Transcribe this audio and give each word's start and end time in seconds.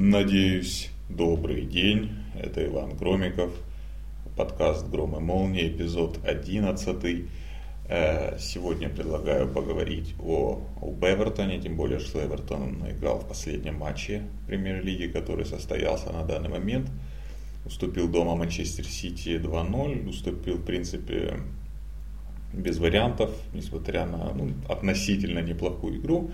Надеюсь, 0.00 0.90
добрый 1.08 1.62
день. 1.62 2.12
Это 2.40 2.64
Иван 2.64 2.96
Громиков, 2.96 3.50
подкаст 4.36 4.88
«Гром 4.88 5.16
и 5.16 5.18
молния», 5.18 5.66
эпизод 5.66 6.20
11. 6.24 7.24
Э, 7.88 8.38
сегодня 8.38 8.90
предлагаю 8.90 9.52
поговорить 9.52 10.14
о, 10.20 10.62
об 10.80 11.04
Эвертоне, 11.04 11.58
тем 11.58 11.74
более, 11.74 11.98
что 11.98 12.24
Эвертон 12.24 12.88
играл 12.88 13.18
в 13.18 13.26
последнем 13.26 13.74
матче 13.74 14.22
премьер-лиги, 14.46 15.08
который 15.08 15.44
состоялся 15.44 16.12
на 16.12 16.22
данный 16.22 16.50
момент. 16.50 16.88
Уступил 17.66 18.06
дома 18.08 18.36
Манчестер 18.36 18.84
Сити 18.84 19.30
2-0, 19.30 20.08
уступил, 20.08 20.58
в 20.58 20.64
принципе, 20.64 21.40
без 22.52 22.78
вариантов, 22.78 23.32
несмотря 23.52 24.06
на 24.06 24.32
ну, 24.32 24.52
относительно 24.68 25.40
неплохую 25.40 25.96
игру. 25.98 26.30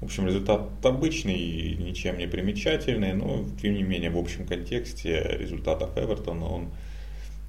В 0.00 0.04
общем, 0.04 0.26
результат 0.26 0.62
обычный, 0.84 1.74
ничем 1.74 2.18
не 2.18 2.28
примечательный, 2.28 3.14
но 3.14 3.44
тем 3.60 3.74
не 3.74 3.82
менее 3.82 4.10
в 4.10 4.18
общем 4.18 4.46
контексте 4.46 5.36
результатов 5.38 5.90
Эвертона 5.96 6.46
он 6.46 6.68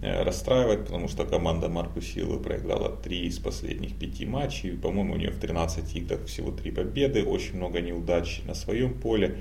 э, 0.02 0.23
расстраивает, 0.23 0.86
потому 0.86 1.08
что 1.08 1.26
команда 1.26 1.70
Марку 1.70 2.02
Силы 2.02 2.40
проиграла 2.40 2.90
3 2.90 3.28
из 3.28 3.38
последних 3.38 3.96
5 4.00 4.26
матчей. 4.26 4.72
По-моему, 4.72 5.14
у 5.14 5.18
нее 5.18 5.30
в 5.30 5.40
13 5.40 5.96
играх 5.96 6.26
всего 6.26 6.52
3 6.52 6.72
победы, 6.72 7.23
очень 7.23 7.58
много 7.58 7.82
неудач 7.82 8.42
на 8.46 8.56
своем 8.56 8.95
поле. 8.95 9.38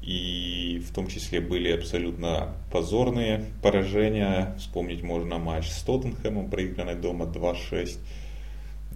И 0.00 0.82
в 0.88 0.94
том 0.94 1.08
числе 1.08 1.40
были 1.40 1.72
абсолютно 1.72 2.54
позорные 2.70 3.44
поражения. 3.60 4.54
Вспомнить 4.58 5.02
можно 5.02 5.38
матч 5.38 5.68
с 5.68 5.82
Тоттенхэмом, 5.82 6.48
проигранный 6.48 6.96
дома 6.96 7.24
2-6 7.24 7.98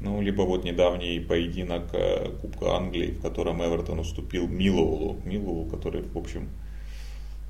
ну, 0.00 0.20
либо 0.20 0.42
вот 0.42 0.64
недавний 0.64 1.20
поединок 1.20 1.84
э, 1.92 2.30
Кубка 2.41 2.77
Англии, 2.77 3.12
в 3.12 3.23
котором 3.23 3.62
Эвертон 3.62 3.98
уступил 3.98 4.46
Милоулу. 4.46 5.18
Милоулу, 5.24 5.66
который, 5.66 6.02
в 6.02 6.16
общем, 6.16 6.48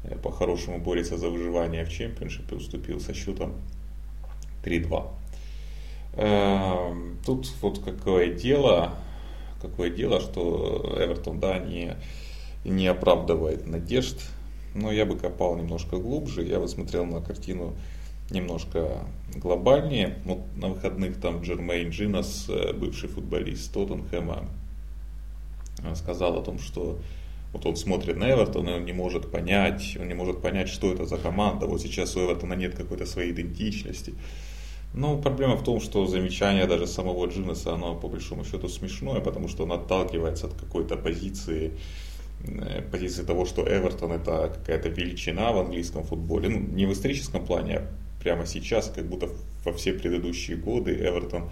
э, 0.04 0.16
по-хорошему 0.16 0.78
борется 0.78 1.16
за 1.16 1.28
выживание 1.28 1.84
в 1.84 1.90
чемпионшипе, 1.90 2.56
уступил 2.56 3.01
со 3.01 3.15
счетом 3.15 3.54
3-2. 4.65 5.09
Эм, 6.16 7.18
тут 7.24 7.52
вот 7.60 7.80
какое 7.80 8.32
дело, 8.32 8.95
какое 9.60 9.90
дело, 9.90 10.20
что 10.20 10.96
Эвертон, 10.98 11.40
да, 11.40 11.59
не, 11.59 11.96
не 12.65 12.87
оправдывает 12.87 13.66
надежд, 13.66 14.18
но 14.74 14.90
я 14.90 15.04
бы 15.04 15.18
копал 15.18 15.57
немножко 15.57 15.96
глубже, 15.96 16.42
я 16.42 16.59
бы 16.59 16.68
смотрел 16.68 17.04
на 17.04 17.20
картину 17.20 17.74
немножко 18.30 19.05
глобальнее. 19.35 20.19
Вот 20.24 20.41
на 20.57 20.69
выходных 20.69 21.21
там 21.21 21.43
Джермейн 21.43 21.91
Джинас, 21.91 22.46
э, 22.49 22.73
бывший 22.73 23.09
футболист 23.09 23.73
Тоттенхэма, 23.73 24.49
э, 25.85 25.95
сказал 25.95 26.38
о 26.38 26.43
том, 26.43 26.59
что 26.59 26.99
вот 27.52 27.65
он 27.65 27.77
смотрит 27.77 28.16
на 28.16 28.30
Эвертон, 28.30 28.69
и 28.69 28.73
он 28.73 28.85
не 28.85 28.93
может 28.93 29.30
понять, 29.30 29.97
он 30.01 30.09
не 30.09 30.15
может 30.15 30.43
понять, 30.43 30.69
что 30.69 30.93
это 30.93 31.07
за 31.07 31.16
команда. 31.16 31.66
Вот 31.66 31.80
сейчас 31.80 32.16
у 32.16 32.21
Эвертона 32.21 32.54
нет 32.54 32.74
какой-то 32.74 33.07
своей 33.07 33.32
идентичности. 33.32 34.15
Но 34.95 35.19
проблема 35.19 35.57
в 35.57 35.63
том, 35.65 35.80
что 35.80 36.07
замечание 36.07 36.66
даже 36.66 36.87
самого 36.87 37.27
Джинаса, 37.27 37.74
оно 37.74 37.95
по 37.95 38.09
большому 38.09 38.45
счету 38.45 38.69
смешное, 38.69 39.21
потому 39.21 39.49
что 39.49 39.65
он 39.65 39.73
отталкивается 39.73 40.47
от 40.47 40.54
какой-то 40.54 40.97
позиции, 40.97 41.73
э, 42.45 42.82
позиции 42.91 43.23
того, 43.23 43.45
что 43.45 43.63
Эвертон 43.63 44.13
это 44.13 44.52
какая-то 44.54 44.88
величина 44.88 45.52
в 45.52 45.59
английском 45.59 46.02
футболе. 46.02 46.49
Ну, 46.49 46.60
не 46.60 46.87
в 46.87 46.93
историческом 46.93 47.45
плане, 47.45 47.77
а 47.77 47.88
прямо 48.20 48.46
сейчас, 48.46 48.90
как 48.95 49.09
будто 49.09 49.28
во 49.64 49.72
все 49.72 49.92
предыдущие 49.92 50.56
годы 50.56 50.95
Эвертон 50.95 51.50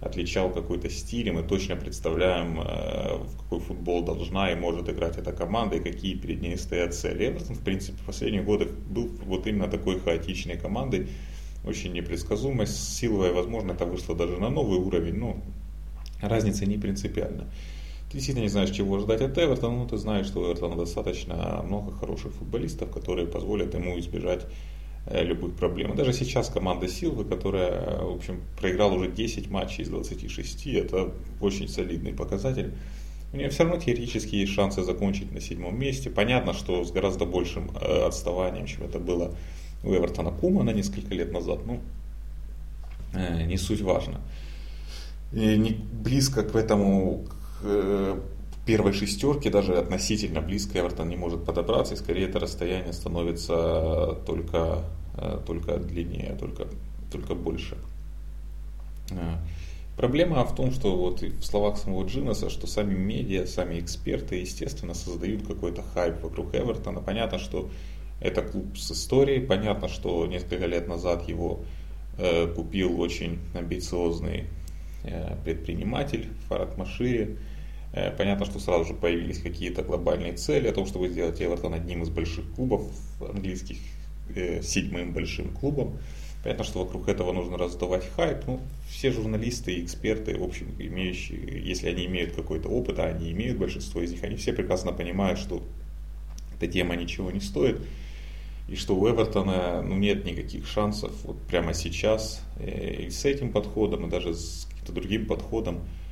отличал 0.00 0.50
какой-то 0.50 0.90
стиль, 0.90 1.28
и 1.28 1.30
мы 1.30 1.42
точно 1.42 1.76
представляем, 1.76 2.60
э, 2.60 3.16
в 3.16 3.36
какой 3.42 3.60
футбол 3.60 4.04
должна 4.04 4.50
и 4.52 4.54
может 4.54 4.88
играть 4.88 5.16
эта 5.16 5.32
команда, 5.32 5.76
и 5.76 5.80
какие 5.80 6.14
перед 6.14 6.42
ней 6.42 6.58
стоят 6.58 6.94
цели. 6.94 7.28
Эвертон, 7.28 7.56
в 7.56 7.64
принципе, 7.64 7.96
в 8.02 8.06
последние 8.06 8.42
годы 8.42 8.68
был 8.88 9.10
вот 9.24 9.46
именно 9.46 9.68
такой 9.68 9.98
хаотичной 9.98 10.58
командой, 10.58 11.08
очень 11.64 11.92
непредсказуемой, 11.92 12.66
силовой, 12.66 13.32
возможно, 13.32 13.72
это 13.72 13.86
вышло 13.86 14.14
даже 14.14 14.36
на 14.38 14.50
новый 14.50 14.78
уровень, 14.78 15.16
но 15.16 15.36
разница 16.20 16.66
не 16.66 16.76
принципиальна. 16.76 17.50
Ты 18.10 18.18
действительно 18.18 18.42
не 18.44 18.50
знаешь, 18.50 18.70
чего 18.70 18.98
ждать 18.98 19.22
от 19.22 19.38
Эвертона, 19.38 19.78
но 19.78 19.88
ты 19.88 19.96
знаешь, 19.96 20.26
что 20.26 20.40
у 20.40 20.44
Эвертона 20.44 20.76
достаточно 20.76 21.62
много 21.64 21.92
хороших 21.92 22.32
футболистов, 22.34 22.90
которые 22.90 23.26
позволят 23.26 23.74
ему 23.74 23.98
избежать 23.98 24.46
любых 25.10 25.54
проблем. 25.54 25.94
даже 25.94 26.12
сейчас 26.12 26.48
команда 26.48 26.88
Силвы, 26.88 27.24
которая, 27.24 27.98
в 27.98 28.16
общем, 28.16 28.40
проиграла 28.58 28.94
уже 28.94 29.10
10 29.10 29.50
матчей 29.50 29.84
из 29.84 29.88
26, 29.88 30.66
это 30.68 31.12
очень 31.40 31.68
солидный 31.68 32.12
показатель. 32.12 32.72
У 33.32 33.36
нее 33.36 33.48
все 33.48 33.64
равно 33.64 33.80
теоретически 33.80 34.36
есть 34.36 34.52
шансы 34.52 34.82
закончить 34.82 35.32
на 35.32 35.40
седьмом 35.40 35.78
месте. 35.78 36.08
Понятно, 36.08 36.54
что 36.54 36.84
с 36.84 36.92
гораздо 36.92 37.26
большим 37.26 37.70
э, 37.80 38.06
отставанием, 38.06 38.66
чем 38.66 38.84
это 38.84 39.00
было 39.00 39.34
у 39.82 39.92
Эвертона 39.92 40.30
Кума 40.30 40.62
на 40.62 40.70
несколько 40.70 41.12
лет 41.14 41.32
назад. 41.32 41.66
Ну, 41.66 41.80
э, 43.12 43.42
не 43.42 43.56
суть 43.56 43.80
важно. 43.80 44.20
И 45.32 45.56
не 45.58 45.70
близко 45.70 46.44
к 46.44 46.54
этому, 46.54 47.24
к 47.60 48.20
первой 48.66 48.92
шестерке, 48.92 49.50
даже 49.50 49.76
относительно 49.76 50.40
близко 50.40 50.78
Эвертон 50.78 51.08
не 51.08 51.16
может 51.16 51.44
подобраться, 51.44 51.94
и 51.94 51.96
скорее 51.96 52.28
это 52.28 52.40
расстояние 52.40 52.92
становится 52.92 54.18
только, 54.26 54.84
э, 55.16 55.38
только 55.46 55.78
длиннее, 55.78 56.36
только, 56.38 56.68
только 57.12 57.34
больше. 57.34 57.76
Э, 59.10 59.36
проблема 59.96 60.44
в 60.44 60.54
том, 60.54 60.72
что 60.72 60.96
вот 60.96 61.22
в 61.22 61.42
словах 61.42 61.76
самого 61.76 62.06
Джинаса, 62.06 62.48
что 62.48 62.66
сами 62.66 62.94
медиа, 62.94 63.46
сами 63.46 63.80
эксперты, 63.80 64.36
естественно, 64.36 64.94
создают 64.94 65.46
какой-то 65.46 65.82
хайп 65.82 66.22
вокруг 66.22 66.54
Эвертона. 66.54 67.00
Понятно, 67.00 67.38
что 67.38 67.68
это 68.20 68.42
клуб 68.42 68.78
с 68.78 68.90
историей, 68.92 69.40
понятно, 69.40 69.88
что 69.88 70.26
несколько 70.26 70.66
лет 70.66 70.88
назад 70.88 71.28
его 71.28 71.60
э, 72.16 72.46
купил 72.46 72.98
очень 73.00 73.40
амбициозный 73.54 74.44
э, 75.02 75.36
предприниматель 75.44 76.28
Фарад 76.48 76.78
Машири, 76.78 77.36
понятно, 78.16 78.44
что 78.44 78.58
сразу 78.58 78.84
же 78.86 78.94
появились 78.94 79.38
какие-то 79.38 79.82
глобальные 79.82 80.32
цели 80.32 80.66
о 80.66 80.72
том, 80.72 80.86
чтобы 80.86 81.08
сделать 81.08 81.40
Эвертон 81.40 81.74
одним 81.74 82.02
из 82.02 82.08
больших 82.10 82.50
клубов 82.52 82.82
английских, 83.20 83.76
э, 84.34 84.62
седьмым 84.62 85.12
большим 85.12 85.50
клубом. 85.52 85.98
Понятно, 86.42 86.64
что 86.64 86.84
вокруг 86.84 87.08
этого 87.08 87.32
нужно 87.32 87.56
раздавать 87.56 88.04
хайп. 88.16 88.46
Ну, 88.46 88.60
все 88.88 89.12
журналисты 89.12 89.74
и 89.74 89.84
эксперты, 89.84 90.36
в 90.36 90.42
общем, 90.42 90.74
имеющие, 90.78 91.62
если 91.64 91.88
они 91.88 92.06
имеют 92.06 92.34
какой-то 92.34 92.68
опыт, 92.68 92.98
а 92.98 93.04
они 93.04 93.30
имеют 93.30 93.58
большинство 93.58 94.02
из 94.02 94.10
них, 94.10 94.24
они 94.24 94.36
все 94.36 94.52
прекрасно 94.52 94.92
понимают, 94.92 95.38
что 95.38 95.62
эта 96.56 96.66
тема 96.66 96.96
ничего 96.96 97.30
не 97.30 97.40
стоит. 97.40 97.80
И 98.68 98.76
что 98.76 98.96
у 98.96 99.08
Эвертона 99.08 99.82
ну, 99.82 99.96
нет 99.96 100.24
никаких 100.24 100.66
шансов 100.66 101.12
вот 101.24 101.40
прямо 101.42 101.74
сейчас 101.74 102.42
э, 102.58 103.04
и 103.04 103.10
с 103.10 103.24
этим 103.24 103.52
подходом, 103.52 104.06
и 104.06 104.10
даже 104.10 104.34
с 104.34 104.66
каким-то 104.68 104.92
другим 104.92 105.26
подходом 105.26 105.76
Э, 105.76 106.03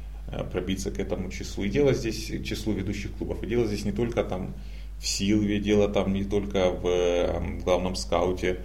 пробиться 0.50 0.91
к 0.91 0.98
этому 0.98 1.31
числу. 1.31 1.65
И 1.65 1.69
дело 1.69 1.93
здесь, 1.93 2.26
числу 2.44 2.72
ведущих 2.72 3.12
клубов, 3.12 3.43
и 3.43 3.47
дело 3.47 3.66
здесь 3.66 3.84
не 3.84 3.93
только 3.93 4.25
там 4.25 4.54
в 4.98 5.06
Силве, 5.06 5.59
дело 5.59 5.88
там 5.88 6.12
не 6.12 6.25
только 6.25 6.70
в 6.70 6.87
э, 6.87 7.60
главном 7.62 7.97
скауте 7.97 8.60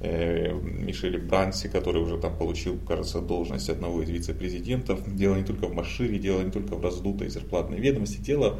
э, 0.00 0.52
Мишеле 0.52 1.18
Бранси, 1.18 1.68
который 1.68 2.02
уже 2.02 2.18
там 2.18 2.36
получил, 2.36 2.78
кажется, 2.86 3.20
должность 3.20 3.70
одного 3.70 4.02
из 4.02 4.10
вице-президентов. 4.10 5.00
Дело 5.14 5.36
не 5.36 5.44
только 5.44 5.68
в 5.68 5.74
Машире, 5.74 6.18
дело 6.18 6.42
не 6.42 6.50
только 6.50 6.74
в 6.74 6.82
раздутой 6.82 7.28
зарплатной 7.28 7.78
ведомости, 7.78 8.18
дело 8.18 8.58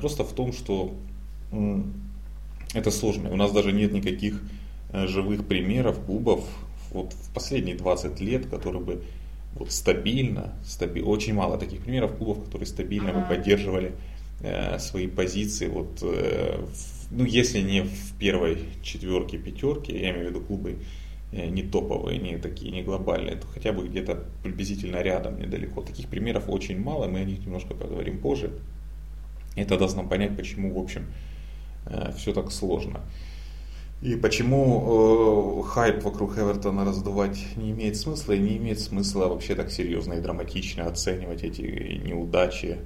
просто 0.00 0.24
в 0.24 0.32
том, 0.32 0.52
что 0.52 0.92
это 2.74 2.90
сложно. 2.90 3.30
У 3.30 3.36
нас 3.36 3.52
даже 3.52 3.70
нет 3.70 3.92
никаких 3.92 4.42
живых 4.92 5.46
примеров 5.46 6.04
клубов 6.04 6.44
вот 6.90 7.12
в 7.12 7.32
последние 7.32 7.76
20 7.76 8.20
лет, 8.20 8.46
которые 8.46 8.82
бы 8.82 9.04
вот 9.54 9.70
стабильно, 9.70 10.54
стаби, 10.64 11.02
очень 11.02 11.34
мало 11.34 11.58
таких 11.58 11.82
примеров 11.82 12.16
клубов, 12.16 12.44
которые 12.44 12.66
стабильно 12.66 13.12
бы 13.12 13.22
поддерживали 13.22 13.92
э, 14.40 14.78
свои 14.78 15.06
позиции, 15.06 15.68
вот, 15.68 15.98
э, 16.02 16.64
в, 16.64 17.12
ну, 17.12 17.24
если 17.24 17.60
не 17.60 17.82
в 17.82 18.18
первой 18.18 18.58
четверке, 18.82 19.38
пятерке, 19.38 20.00
я 20.00 20.10
имею 20.10 20.26
в 20.26 20.30
виду 20.30 20.40
клубы 20.40 20.78
э, 21.32 21.46
не 21.48 21.62
топовые, 21.62 22.18
не 22.18 22.38
такие, 22.38 22.72
не 22.72 22.82
глобальные, 22.82 23.36
то 23.36 23.46
хотя 23.46 23.72
бы 23.72 23.86
где-то 23.86 24.24
приблизительно 24.42 25.02
рядом, 25.02 25.38
недалеко. 25.38 25.82
Таких 25.82 26.08
примеров 26.08 26.48
очень 26.48 26.80
мало, 26.80 27.06
мы 27.06 27.20
о 27.20 27.24
них 27.24 27.40
немножко 27.40 27.74
поговорим 27.74 28.18
позже. 28.18 28.50
Это 29.54 29.78
даст 29.78 29.96
нам 29.96 30.08
понять, 30.08 30.36
почему, 30.36 30.72
в 30.72 30.82
общем, 30.82 31.06
э, 31.86 32.12
все 32.16 32.32
так 32.32 32.50
сложно. 32.50 33.02
И 34.02 34.16
почему 34.16 35.62
э, 35.62 35.68
хайп 35.68 36.02
вокруг 36.02 36.36
Эвертона 36.36 36.84
раздувать 36.84 37.38
не 37.56 37.70
имеет 37.70 37.96
смысла, 37.96 38.32
и 38.32 38.38
не 38.40 38.56
имеет 38.56 38.80
смысла 38.80 39.28
вообще 39.28 39.54
так 39.54 39.70
серьезно 39.70 40.14
и 40.14 40.20
драматично 40.20 40.86
оценивать 40.86 41.44
эти 41.44 41.60
неудачи 42.04 42.78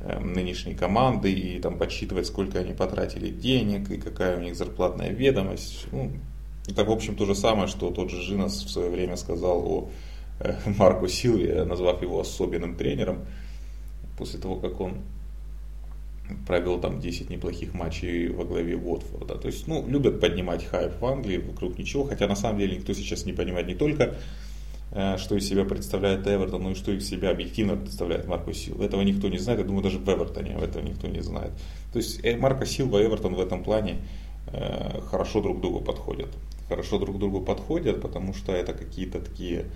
э, 0.00 0.18
нынешней 0.20 0.74
команды 0.74 1.30
и 1.30 1.60
там 1.60 1.76
подсчитывать, 1.76 2.26
сколько 2.26 2.60
они 2.60 2.72
потратили 2.72 3.28
денег 3.28 3.90
и 3.90 3.98
какая 3.98 4.38
у 4.38 4.40
них 4.40 4.56
зарплатная 4.56 5.10
ведомость. 5.10 5.86
Ну, 5.92 6.12
это, 6.66 6.82
в 6.86 6.90
общем, 6.90 7.14
то 7.14 7.26
же 7.26 7.34
самое, 7.34 7.68
что 7.68 7.90
тот 7.90 8.10
же 8.10 8.22
Жинас 8.22 8.64
в 8.64 8.70
свое 8.70 8.88
время 8.88 9.16
сказал 9.16 9.66
о 9.66 9.90
э, 10.40 10.54
Марку 10.78 11.08
Силве, 11.08 11.64
назвав 11.64 12.00
его 12.00 12.20
особенным 12.20 12.74
тренером, 12.74 13.26
после 14.16 14.40
того, 14.40 14.56
как 14.56 14.80
он 14.80 15.02
провел 16.46 16.80
там 16.80 17.00
10 17.00 17.30
неплохих 17.30 17.74
матчей 17.74 18.28
во 18.28 18.44
главе 18.44 18.76
Уотфорда. 18.76 19.36
То 19.36 19.48
есть, 19.48 19.66
ну, 19.66 19.86
любят 19.86 20.20
поднимать 20.20 20.64
хайп 20.64 21.00
в 21.00 21.04
Англии 21.04 21.38
вокруг 21.38 21.78
ничего, 21.78 22.04
хотя 22.04 22.26
на 22.26 22.36
самом 22.36 22.58
деле 22.58 22.76
никто 22.76 22.94
сейчас 22.94 23.26
не 23.26 23.32
понимает 23.32 23.66
не 23.66 23.74
только, 23.74 24.14
э, 24.92 25.16
что 25.18 25.36
из 25.36 25.46
себя 25.46 25.64
представляет 25.64 26.26
Эвертон, 26.26 26.62
но 26.62 26.70
и 26.70 26.74
что 26.74 26.92
из 26.92 27.08
себя 27.08 27.30
объективно 27.30 27.76
представляет 27.76 28.26
Марко 28.26 28.54
Сил. 28.54 28.80
Этого 28.80 29.02
никто 29.02 29.28
не 29.28 29.38
знает, 29.38 29.60
я 29.60 29.66
думаю, 29.66 29.82
даже 29.82 29.98
в 29.98 30.08
Эвертоне 30.08 30.54
этого 30.54 30.82
никто 30.82 31.08
не 31.08 31.20
знает. 31.22 31.52
То 31.92 31.98
есть 31.98 32.24
э, 32.24 32.36
Марко 32.36 32.64
Силва 32.64 33.02
и 33.02 33.06
Эвертон 33.06 33.34
в 33.34 33.40
этом 33.40 33.62
плане 33.62 33.98
э, 34.46 35.00
хорошо 35.10 35.42
друг 35.42 35.60
другу 35.60 35.80
подходят. 35.80 36.30
Хорошо 36.68 36.98
друг 36.98 37.18
другу 37.18 37.42
подходят, 37.42 38.00
потому 38.00 38.32
что 38.32 38.52
это 38.52 38.72
какие-то 38.72 39.20
такие 39.20 39.66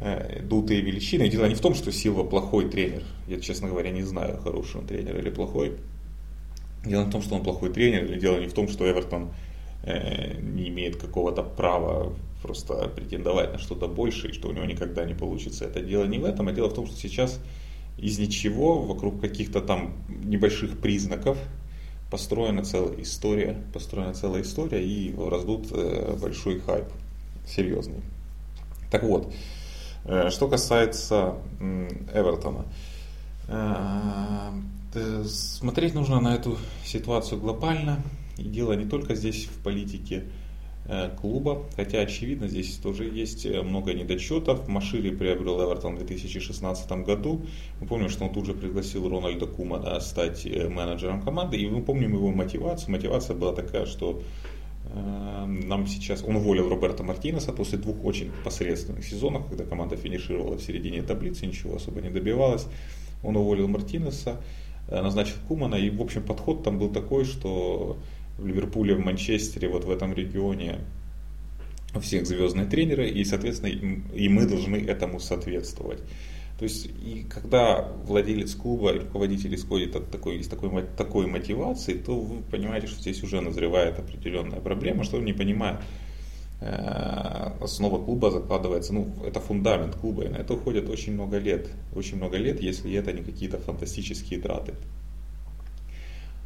дутые 0.00 0.80
величины. 0.80 1.24
И 1.24 1.30
дело 1.30 1.46
не 1.46 1.54
в 1.54 1.60
том, 1.60 1.74
что 1.74 1.90
Силва 1.90 2.24
плохой 2.24 2.68
тренер. 2.68 3.02
Я, 3.26 3.40
честно 3.40 3.68
говоря, 3.68 3.90
не 3.90 4.02
знаю, 4.02 4.38
хороший 4.38 4.80
он 4.80 4.86
тренер 4.86 5.18
или 5.18 5.30
плохой. 5.30 5.76
Дело 6.84 7.02
не 7.02 7.08
в 7.08 7.12
том, 7.12 7.22
что 7.22 7.34
он 7.34 7.42
плохой 7.42 7.72
тренер, 7.72 8.04
или 8.04 8.18
дело 8.18 8.38
не 8.38 8.46
в 8.46 8.52
том, 8.52 8.68
что 8.68 8.88
Эвертон 8.88 9.30
э, 9.82 10.40
не 10.40 10.68
имеет 10.68 10.96
какого-то 10.96 11.42
права 11.42 12.12
просто 12.42 12.88
претендовать 12.94 13.52
на 13.52 13.58
что-то 13.58 13.88
большее, 13.88 14.30
и 14.30 14.34
что 14.34 14.48
у 14.48 14.52
него 14.52 14.64
никогда 14.64 15.04
не 15.04 15.14
получится. 15.14 15.64
Это 15.64 15.80
дело 15.80 16.04
не 16.04 16.18
в 16.18 16.24
этом, 16.24 16.46
а 16.46 16.52
дело 16.52 16.68
в 16.68 16.74
том, 16.74 16.86
что 16.86 16.96
сейчас 16.96 17.40
из 17.98 18.20
ничего, 18.20 18.80
вокруг 18.80 19.20
каких-то 19.20 19.60
там 19.60 19.94
небольших 20.08 20.78
признаков, 20.78 21.36
построена 22.12 22.62
целая 22.64 23.02
история, 23.02 23.60
построена 23.74 24.14
целая 24.14 24.42
история 24.42 24.82
и 24.84 25.12
раздут 25.16 25.66
э, 25.72 26.16
большой 26.20 26.60
хайп, 26.60 26.86
серьезный. 27.44 28.00
Так 28.92 29.02
вот, 29.02 29.32
Э, 29.32 29.57
что 30.30 30.48
касается 30.48 31.34
Эвертона, 31.60 32.64
э, 33.48 35.24
смотреть 35.26 35.94
нужно 35.94 36.20
на 36.20 36.34
эту 36.34 36.56
ситуацию 36.84 37.40
глобально. 37.40 38.02
И 38.38 38.44
дело 38.44 38.72
не 38.72 38.86
только 38.86 39.14
здесь 39.14 39.44
в 39.46 39.62
политике 39.62 40.24
э, 40.86 41.10
клуба, 41.20 41.64
хотя 41.76 42.00
очевидно 42.00 42.48
здесь 42.48 42.76
тоже 42.76 43.04
есть 43.04 43.44
много 43.44 43.92
недочетов. 43.92 44.66
Машири 44.66 45.10
приобрел 45.10 45.62
Эвертон 45.62 45.96
в 45.96 45.98
2016 45.98 46.90
году. 47.04 47.44
Мы 47.80 47.86
помним, 47.86 48.08
что 48.08 48.24
он 48.24 48.32
тут 48.32 48.46
же 48.46 48.54
пригласил 48.54 49.08
Рональда 49.10 49.46
Кумана 49.46 50.00
стать 50.00 50.46
менеджером 50.46 51.20
команды, 51.20 51.58
и 51.58 51.68
мы 51.68 51.82
помним 51.82 52.14
его 52.14 52.30
мотивацию. 52.30 52.92
Мотивация 52.92 53.36
была 53.36 53.52
такая, 53.52 53.84
что 53.84 54.22
нам 54.94 55.86
сейчас, 55.86 56.24
он 56.24 56.36
уволил 56.36 56.68
Роберта 56.68 57.02
Мартинеса 57.02 57.52
после 57.52 57.78
двух 57.78 58.04
очень 58.04 58.30
посредственных 58.44 59.04
сезонов, 59.04 59.46
когда 59.48 59.64
команда 59.64 59.96
финишировала 59.96 60.56
в 60.56 60.62
середине 60.62 61.02
таблицы, 61.02 61.46
ничего 61.46 61.76
особо 61.76 62.00
не 62.00 62.10
добивалась. 62.10 62.66
Он 63.22 63.36
уволил 63.36 63.68
Мартинеса, 63.68 64.40
э, 64.88 65.02
назначил 65.02 65.36
Кумана, 65.46 65.74
и, 65.74 65.90
в 65.90 66.00
общем, 66.00 66.22
подход 66.22 66.62
там 66.62 66.78
был 66.78 66.90
такой, 66.90 67.24
что 67.24 67.98
в 68.38 68.46
Ливерпуле, 68.46 68.94
в 68.94 69.00
Манчестере, 69.00 69.68
вот 69.68 69.84
в 69.84 69.90
этом 69.90 70.14
регионе 70.14 70.78
у 71.94 72.00
всех 72.00 72.26
звездные 72.26 72.66
тренеры, 72.66 73.08
и, 73.08 73.24
соответственно, 73.24 73.70
и 73.70 74.28
мы 74.28 74.46
должны 74.46 74.76
этому 74.76 75.20
соответствовать. 75.20 76.00
То 76.58 76.64
есть, 76.64 76.86
и 76.86 77.24
когда 77.28 77.88
владелец 78.04 78.56
клуба 78.56 78.92
и 78.92 78.98
руководитель 78.98 79.54
исходит 79.54 79.94
от 79.94 80.10
такой, 80.10 80.38
из 80.38 80.48
такой, 80.48 80.70
такой 80.96 81.26
мотивации, 81.28 81.94
то 81.94 82.18
вы 82.18 82.42
понимаете, 82.42 82.88
что 82.88 83.00
здесь 83.00 83.22
уже 83.22 83.40
назревает 83.40 83.98
определенная 84.00 84.58
проблема, 84.58 85.04
что 85.04 85.18
он 85.18 85.24
не 85.24 85.32
понимает. 85.32 85.78
Э, 86.60 87.52
основа 87.60 88.04
клуба 88.04 88.32
закладывается, 88.32 88.92
ну, 88.92 89.06
это 89.24 89.38
фундамент 89.38 89.94
клуба, 89.94 90.24
и 90.24 90.28
на 90.28 90.38
это 90.38 90.54
уходит 90.54 90.88
очень 90.88 91.12
много 91.12 91.38
лет. 91.38 91.68
Очень 91.94 92.16
много 92.16 92.36
лет, 92.38 92.60
если 92.60 92.92
это 92.92 93.12
не 93.12 93.22
какие-то 93.22 93.58
фантастические 93.58 94.40
траты. 94.40 94.74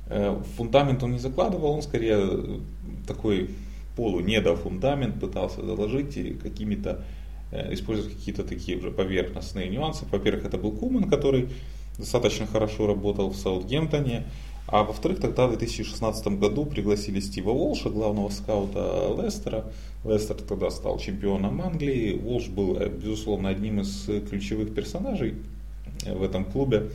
Э, 0.08 0.38
фундамент 0.58 1.02
он 1.02 1.12
не 1.12 1.18
закладывал, 1.20 1.72
он 1.72 1.82
скорее 1.82 2.60
такой 3.06 3.48
полу-недофундамент 3.96 5.18
пытался 5.18 5.64
заложить 5.64 6.38
какими-то 6.42 7.02
использовать 7.52 8.14
какие-то 8.14 8.44
такие 8.44 8.78
уже 8.78 8.90
поверхностные 8.90 9.68
нюансы. 9.68 10.06
Во-первых, 10.10 10.44
это 10.46 10.58
был 10.58 10.72
Куман, 10.72 11.08
который 11.08 11.50
достаточно 11.98 12.46
хорошо 12.46 12.86
работал 12.86 13.30
в 13.30 13.36
Саутгемптоне. 13.36 14.24
А 14.66 14.84
во-вторых, 14.84 15.20
тогда 15.20 15.46
в 15.46 15.50
2016 15.50 16.38
году 16.38 16.64
пригласили 16.64 17.20
Стива 17.20 17.50
Волша, 17.50 17.90
главного 17.90 18.30
скаута 18.30 19.14
Лестера. 19.20 19.66
Лестер 20.04 20.36
тогда 20.36 20.70
стал 20.70 20.98
чемпионом 20.98 21.60
Англии. 21.60 22.16
Волш 22.16 22.48
был, 22.48 22.76
э, 22.76 22.88
безусловно, 22.88 23.50
одним 23.50 23.80
из 23.80 24.08
ключевых 24.30 24.74
персонажей 24.74 25.34
э, 26.04 26.14
в 26.14 26.22
этом 26.22 26.44
клубе. 26.44 26.90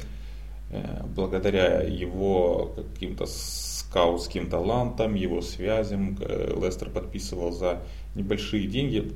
Благодаря 1.16 1.82
его 1.82 2.76
каким-то 2.76 3.26
скаутским 3.26 4.50
талантам, 4.50 5.16
его 5.16 5.42
связям, 5.42 6.18
Лестер 6.20 6.90
подписывал 6.90 7.54
за 7.54 7.84
небольшие 8.16 8.68
деньги 8.68 9.14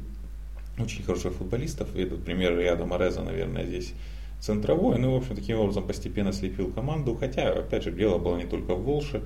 очень 0.81 1.03
хороших 1.03 1.33
футболистов. 1.33 1.95
И 1.95 2.01
этот 2.01 2.23
пример 2.23 2.57
Риада 2.57 2.85
Мореза, 2.85 3.21
наверное, 3.21 3.65
здесь 3.65 3.93
центровой. 4.39 4.97
Ну, 4.97 5.13
в 5.13 5.17
общем, 5.17 5.35
таким 5.35 5.59
образом 5.59 5.87
постепенно 5.87 6.33
слепил 6.33 6.71
команду. 6.71 7.15
Хотя, 7.15 7.51
опять 7.53 7.83
же, 7.83 7.91
дело 7.91 8.17
было 8.17 8.37
не 8.37 8.45
только 8.45 8.75
в 8.75 8.83
Волше. 8.83 9.21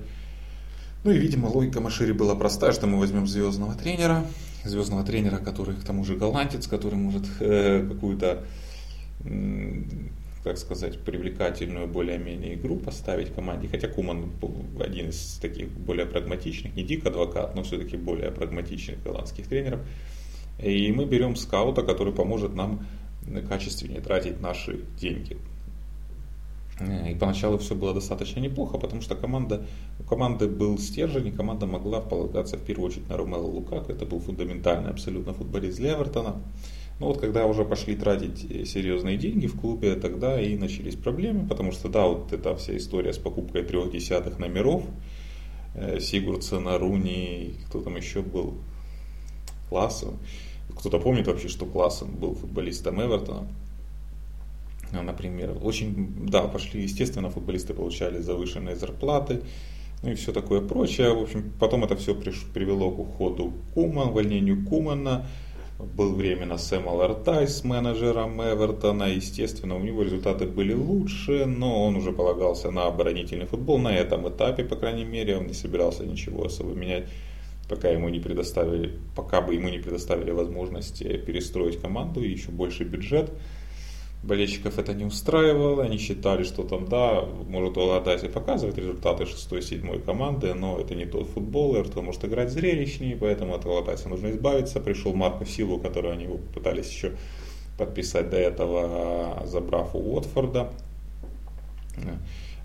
Ну 1.04 1.12
и, 1.12 1.18
видимо, 1.18 1.46
логика 1.46 1.80
Машири 1.80 2.12
была 2.12 2.34
простая, 2.34 2.72
что 2.72 2.86
мы 2.86 2.98
возьмем 2.98 3.26
звездного 3.26 3.74
тренера, 3.74 4.26
звездного 4.64 5.04
тренера, 5.04 5.36
который 5.36 5.76
к 5.76 5.84
тому 5.84 6.04
же 6.04 6.16
голландец, 6.16 6.66
который 6.66 6.96
может 6.96 7.24
э, 7.38 7.86
какую-то, 7.88 8.44
э, 9.24 9.82
так 10.42 10.58
сказать, 10.58 10.98
привлекательную 10.98 11.86
более-менее 11.86 12.54
игру 12.54 12.76
поставить 12.76 13.32
команде. 13.32 13.68
Хотя 13.68 13.86
Куман 13.86 14.32
один 14.80 15.10
из 15.10 15.38
таких 15.40 15.68
более 15.68 16.06
прагматичных, 16.06 16.74
не 16.74 16.82
дик 16.82 17.06
адвокат, 17.06 17.54
но 17.54 17.62
все-таки 17.62 17.96
более 17.96 18.32
прагматичных 18.32 19.00
голландских 19.04 19.46
тренеров. 19.46 19.80
И 20.58 20.90
мы 20.92 21.04
берем 21.04 21.36
скаута, 21.36 21.82
который 21.82 22.12
поможет 22.12 22.54
нам 22.54 22.86
качественнее 23.48 24.00
тратить 24.00 24.40
наши 24.40 24.84
деньги. 24.98 25.36
И 26.80 27.14
поначалу 27.14 27.56
все 27.56 27.74
было 27.74 27.94
достаточно 27.94 28.38
неплохо, 28.38 28.76
потому 28.76 29.00
что 29.00 29.14
команда, 29.14 29.66
у 29.98 30.02
команды 30.02 30.46
был 30.46 30.78
стержень, 30.78 31.28
и 31.28 31.30
команда 31.30 31.66
могла 31.66 32.00
полагаться 32.00 32.58
в 32.58 32.62
первую 32.62 32.90
очередь 32.90 33.08
на 33.08 33.16
Ромело 33.16 33.46
Лукаку. 33.46 33.90
Это 33.92 34.04
был 34.04 34.20
фундаментальный 34.20 34.90
абсолютно 34.90 35.32
футболист 35.32 35.78
для 35.78 35.94
Эвертона. 35.94 36.42
Но 36.98 37.08
вот 37.08 37.18
когда 37.18 37.46
уже 37.46 37.64
пошли 37.64 37.96
тратить 37.96 38.68
серьезные 38.68 39.16
деньги 39.16 39.46
в 39.46 39.58
клубе, 39.58 39.94
тогда 39.96 40.40
и 40.40 40.56
начались 40.56 40.96
проблемы, 40.96 41.46
потому 41.46 41.72
что 41.72 41.88
да, 41.88 42.06
вот 42.06 42.32
эта 42.32 42.54
вся 42.56 42.76
история 42.76 43.12
с 43.12 43.18
покупкой 43.18 43.62
трех 43.64 43.90
десятых 43.90 44.38
номеров, 44.38 44.82
э, 45.74 45.98
Сигурдсона, 46.00 46.78
Руни, 46.78 47.54
кто 47.66 47.80
там 47.80 47.96
еще 47.96 48.22
был, 48.22 48.54
Классов, 49.68 50.14
кто-то 50.76 50.98
помнит 50.98 51.26
вообще, 51.26 51.48
что 51.48 51.66
Классен 51.66 52.08
был 52.08 52.34
футболистом 52.34 53.00
Эвертона, 53.00 53.48
например. 54.92 55.56
Очень, 55.62 56.28
да, 56.28 56.42
пошли, 56.42 56.82
естественно, 56.82 57.30
футболисты 57.30 57.74
получали 57.74 58.20
завышенные 58.20 58.76
зарплаты, 58.76 59.42
ну 60.02 60.10
и 60.10 60.14
все 60.14 60.32
такое 60.32 60.60
прочее. 60.60 61.14
В 61.14 61.22
общем, 61.22 61.52
потом 61.58 61.84
это 61.84 61.96
все 61.96 62.14
привело 62.14 62.90
к 62.90 62.98
уходу 62.98 63.52
Куман, 63.74 64.08
увольнению 64.08 64.64
Кумана. 64.66 65.26
Был 65.78 66.14
временно 66.14 66.56
Сэм 66.56 66.88
Алартайс 66.88 67.62
менеджером 67.62 68.40
Эвертона. 68.40 69.04
Естественно, 69.04 69.76
у 69.76 69.80
него 69.80 70.02
результаты 70.02 70.46
были 70.46 70.72
лучше, 70.72 71.44
но 71.44 71.84
он 71.84 71.96
уже 71.96 72.12
полагался 72.12 72.70
на 72.70 72.86
оборонительный 72.86 73.44
футбол. 73.44 73.78
На 73.78 73.94
этом 73.94 74.26
этапе, 74.26 74.64
по 74.64 74.76
крайней 74.76 75.04
мере, 75.04 75.36
он 75.36 75.46
не 75.46 75.52
собирался 75.52 76.06
ничего 76.06 76.46
особо 76.46 76.72
менять 76.72 77.08
пока 77.68 77.88
ему 77.88 78.08
не 78.08 78.20
предоставили, 78.20 78.98
пока 79.14 79.40
бы 79.40 79.54
ему 79.54 79.68
не 79.68 79.78
предоставили 79.78 80.30
возможность 80.30 80.98
перестроить 80.98 81.80
команду 81.80 82.22
и 82.22 82.30
еще 82.30 82.50
больше 82.50 82.84
бюджет. 82.84 83.30
Болельщиков 84.22 84.78
это 84.78 84.92
не 84.92 85.04
устраивало, 85.04 85.84
они 85.84 85.98
считали, 85.98 86.42
что 86.42 86.64
там, 86.64 86.88
да, 86.88 87.22
может 87.48 87.76
Оладайси 87.76 88.28
показывать 88.28 88.76
результаты 88.76 89.24
6-7 89.24 90.02
команды, 90.02 90.54
но 90.54 90.80
это 90.80 90.94
не 90.94 91.06
тот 91.06 91.28
футбол, 91.28 91.76
Эвертон 91.76 92.06
может 92.06 92.24
играть 92.24 92.50
зрелищнее, 92.50 93.16
поэтому 93.16 93.54
от 93.54 93.66
Оладайса 93.66 94.08
нужно 94.08 94.30
избавиться. 94.30 94.80
Пришел 94.80 95.14
Марко 95.14 95.44
Силу, 95.44 95.78
который 95.78 96.12
они 96.12 96.26
пытались 96.54 96.90
еще 96.90 97.12
подписать 97.78 98.30
до 98.30 98.36
этого, 98.36 99.42
забрав 99.46 99.94
у 99.94 99.98
Уотфорда. 99.98 100.72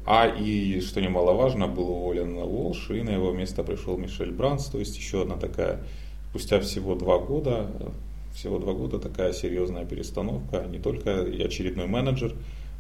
А 0.06 0.28
и, 0.28 0.82
что 0.82 1.00
немаловажно, 1.00 1.68
был 1.68 1.90
уволен 1.92 2.36
Волш, 2.36 2.90
и 2.90 3.02
на 3.02 3.12
его 3.12 3.32
место 3.32 3.64
пришел 3.64 3.98
Мишель 3.98 4.32
Бранс, 4.32 4.66
то 4.66 4.80
есть 4.80 4.98
еще 4.98 5.22
одна 5.22 5.38
такая, 5.38 5.84
спустя 6.30 6.60
всего 6.60 6.96
два 6.96 7.20
года, 7.20 7.70
всего 8.34 8.58
два 8.58 8.74
года 8.74 9.00
такая 9.00 9.34
серьезная 9.34 9.86
перестановка, 9.86 10.66
не 10.70 10.80
только 10.80 11.22
очередной 11.22 11.86
менеджер, 11.86 12.34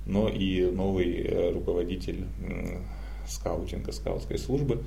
но 0.05 0.27
и 0.29 0.63
новый 0.71 1.21
э, 1.21 1.51
руководитель 1.51 2.25
скаутинга, 3.27 3.91
скаутской 3.91 4.39
службы. 4.39 4.81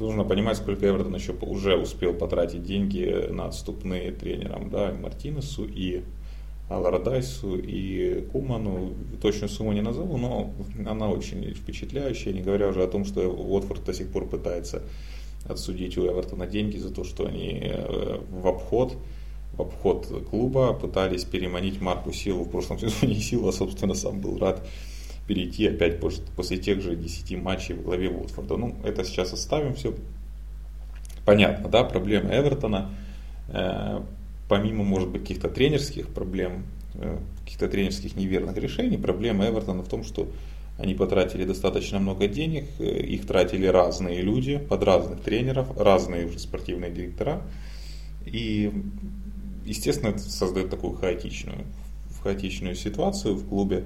Нужно 0.00 0.24
понимать, 0.24 0.56
сколько 0.56 0.86
Эвертон 0.86 1.14
еще 1.14 1.32
уже 1.40 1.76
успел 1.76 2.14
потратить 2.14 2.62
деньги 2.62 3.26
на 3.30 3.46
отступные 3.46 4.12
тренерам, 4.12 4.70
да, 4.70 4.92
Мартинесу, 4.92 5.64
и 5.64 6.02
Алардайсу 6.68 7.56
и 7.56 8.22
Куману. 8.32 8.92
Точную 9.22 9.48
сумму 9.48 9.72
не 9.72 9.80
назову, 9.80 10.16
но 10.18 10.52
она 10.86 11.08
очень 11.08 11.54
впечатляющая, 11.54 12.32
не 12.32 12.42
говоря 12.42 12.68
уже 12.68 12.82
о 12.82 12.88
том, 12.88 13.04
что 13.04 13.28
Уотфорд 13.28 13.84
до 13.84 13.94
сих 13.94 14.10
пор 14.10 14.26
пытается 14.26 14.82
отсудить 15.48 15.96
у 15.96 16.06
Эвертона 16.06 16.46
деньги 16.46 16.76
за 16.76 16.92
то, 16.92 17.04
что 17.04 17.26
они 17.26 17.60
э, 17.62 18.20
в 18.30 18.46
обход 18.46 18.96
в 19.58 19.62
обход 19.62 20.06
клуба 20.30 20.72
пытались 20.72 21.24
переманить 21.24 21.80
Марку 21.80 22.12
Силу 22.12 22.44
в 22.44 22.50
прошлом 22.50 22.78
сезоне. 22.78 23.14
И 23.14 23.20
Сила, 23.20 23.50
собственно, 23.50 23.94
сам 23.94 24.20
был 24.20 24.38
рад 24.38 24.64
перейти 25.26 25.66
опять 25.66 26.00
после 26.00 26.56
тех 26.56 26.80
же 26.80 26.96
10 26.96 27.42
матчей 27.42 27.74
в 27.74 27.82
главе 27.82 28.08
Уотфорда. 28.08 28.56
Ну, 28.56 28.76
это 28.84 29.04
сейчас 29.04 29.32
оставим 29.32 29.74
все. 29.74 29.94
Понятно, 31.24 31.68
да, 31.68 31.84
проблема 31.84 32.30
Эвертона. 32.30 32.90
Помимо, 34.48 34.82
может 34.82 35.10
быть, 35.10 35.22
каких-то 35.22 35.48
тренерских 35.48 36.08
проблем, 36.08 36.64
э, 36.94 37.18
каких-то 37.44 37.68
тренерских 37.68 38.16
неверных 38.16 38.56
решений, 38.56 38.96
проблема 38.96 39.46
Эвертона 39.46 39.82
в 39.82 39.88
том, 39.88 40.04
что 40.04 40.28
они 40.78 40.94
потратили 40.94 41.44
достаточно 41.44 41.98
много 41.98 42.28
денег, 42.28 42.64
э, 42.78 43.00
их 43.00 43.26
тратили 43.26 43.66
разные 43.66 44.22
люди, 44.22 44.58
под 44.58 44.82
разных 44.84 45.20
тренеров, 45.20 45.76
разные 45.76 46.26
уже 46.26 46.38
спортивные 46.38 46.90
директора. 46.90 47.42
И, 48.24 48.72
естественно, 49.66 50.10
это 50.10 50.20
создает 50.20 50.70
такую 50.70 50.94
хаотичную, 50.94 51.66
хаотичную 52.22 52.74
ситуацию 52.74 53.34
в 53.34 53.48
клубе. 53.48 53.84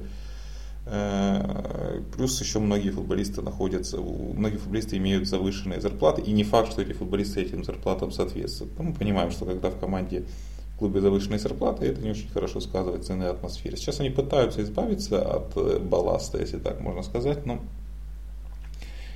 Э, 0.84 2.02
плюс 2.14 2.40
еще 2.40 2.58
многие 2.58 2.90
футболисты 2.90 3.40
находятся, 3.40 3.98
многие 3.98 4.58
футболисты 4.58 4.96
имеют 4.96 5.26
завышенные 5.26 5.80
зарплаты, 5.80 6.22
и 6.22 6.32
не 6.32 6.44
факт, 6.44 6.72
что 6.72 6.82
эти 6.82 6.92
футболисты 6.92 7.40
этим 7.40 7.64
зарплатам 7.64 8.10
соответствуют. 8.10 8.78
Мы 8.78 8.92
понимаем, 8.92 9.30
что 9.30 9.44
когда 9.44 9.70
в 9.70 9.78
команде 9.78 10.24
в 10.74 10.78
клубе 10.78 11.00
завышенные 11.00 11.38
зарплаты, 11.38 11.86
это 11.86 12.00
не 12.00 12.10
очень 12.10 12.28
хорошо 12.28 12.60
сказывается 12.60 13.14
на 13.14 13.30
атмосфере. 13.30 13.76
Сейчас 13.76 14.00
они 14.00 14.10
пытаются 14.10 14.62
избавиться 14.62 15.22
от 15.22 15.56
э, 15.56 15.78
балласта, 15.78 16.38
если 16.38 16.58
так 16.58 16.80
можно 16.80 17.02
сказать, 17.02 17.46
но 17.46 17.60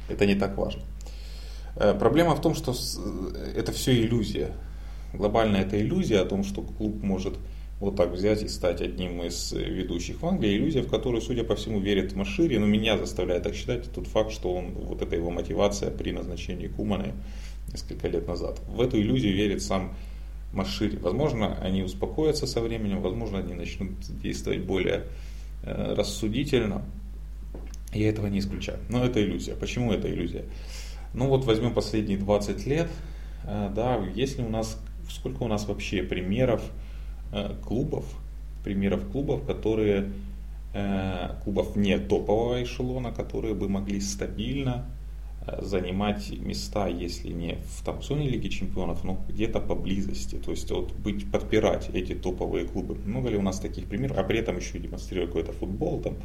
это 0.08 0.26
не 0.26 0.34
так 0.34 0.56
важно. 0.56 0.82
Э, 1.76 1.94
проблема 1.94 2.34
в 2.34 2.40
том, 2.40 2.54
что 2.54 2.75
это 3.54 3.72
все 3.72 4.00
иллюзия. 4.00 4.52
Глобальная 5.12 5.62
это 5.62 5.80
иллюзия 5.80 6.20
о 6.20 6.25
том, 6.25 6.44
что 6.44 6.62
клуб 6.62 7.02
может 7.02 7.34
вот 7.80 7.96
так 7.96 8.10
взять 8.10 8.42
и 8.42 8.48
стать 8.48 8.80
одним 8.80 9.22
из 9.22 9.52
ведущих 9.52 10.22
в 10.22 10.26
Англии. 10.26 10.56
Иллюзия, 10.56 10.82
в 10.82 10.88
которую, 10.88 11.20
судя 11.20 11.44
по 11.44 11.56
всему, 11.56 11.80
верит 11.80 12.14
Машири, 12.14 12.56
но 12.56 12.66
меня 12.66 12.96
заставляет 12.96 13.42
так 13.42 13.54
считать 13.54 13.90
тот 13.92 14.06
факт, 14.06 14.32
что 14.32 14.54
он, 14.54 14.72
вот 14.72 15.02
эта 15.02 15.16
его 15.16 15.30
мотивация 15.30 15.90
при 15.90 16.12
назначении 16.12 16.68
Куманы 16.68 17.12
несколько 17.70 18.08
лет 18.08 18.26
назад. 18.26 18.60
В 18.66 18.80
эту 18.80 18.98
иллюзию 18.98 19.34
верит 19.34 19.62
сам 19.62 19.94
Машири. 20.53 20.97
Возможно, 20.97 21.57
они 21.61 21.83
успокоятся 21.83 22.47
со 22.47 22.61
временем, 22.61 23.03
возможно, 23.03 23.38
они 23.38 23.55
начнут 23.55 23.91
действовать 24.21 24.61
более 24.61 25.05
э, 25.62 25.95
рассудительно. 25.95 26.83
Я 27.93 28.09
этого 28.09 28.26
не 28.26 28.38
исключаю. 28.38 28.79
Но 28.88 29.05
это 29.05 29.23
иллюзия. 29.23 29.55
Почему 29.55 29.93
это 29.93 30.12
иллюзия? 30.12 30.45
Ну 31.15 31.29
вот 31.29 31.45
возьмем 31.45 31.73
последние 31.73 32.19
20 32.19 32.67
лет. 32.67 32.88
Э, 33.45 33.71
да, 33.75 34.05
если 34.15 34.43
у 34.43 34.49
нас, 34.49 34.81
сколько 35.09 35.43
у 35.43 35.49
нас 35.49 35.67
вообще 35.67 36.03
примеров, 36.03 36.62
Э, 37.33 37.55
клубов, 37.65 38.05
примеров 38.62 39.11
клубов, 39.11 39.45
которые 39.47 40.12
клубов 41.43 41.75
не 41.75 41.99
топового 41.99 42.62
эшелона, 42.62 43.11
которые 43.11 43.55
бы 43.55 43.67
могли 43.67 43.99
стабильно 43.99 44.85
занимать 45.61 46.31
места, 46.38 46.88
если 46.88 47.29
не 47.29 47.59
в 47.69 47.85
там, 47.85 48.03
зоне 48.03 48.29
Лиги 48.29 48.49
Чемпионов, 48.49 49.05
но 49.05 49.25
где-то 49.29 49.61
поблизости. 49.61 50.37
То 50.37 50.50
есть 50.50 50.71
вот 50.71 50.93
быть, 50.93 51.31
подпирать 51.31 51.88
эти 51.93 52.15
топовые 52.15 52.67
клубы. 52.67 52.97
Много 53.05 53.29
ли 53.29 53.37
у 53.37 53.43
нас 53.43 53.61
таких 53.61 53.87
примеров? 53.87 54.19
А 54.19 54.25
при 54.25 54.38
этом 54.38 54.57
еще 54.57 54.79
демонстрируя 54.79 55.26
какой-то 55.26 55.53
футбол. 55.53 56.00
Там, 56.00 56.17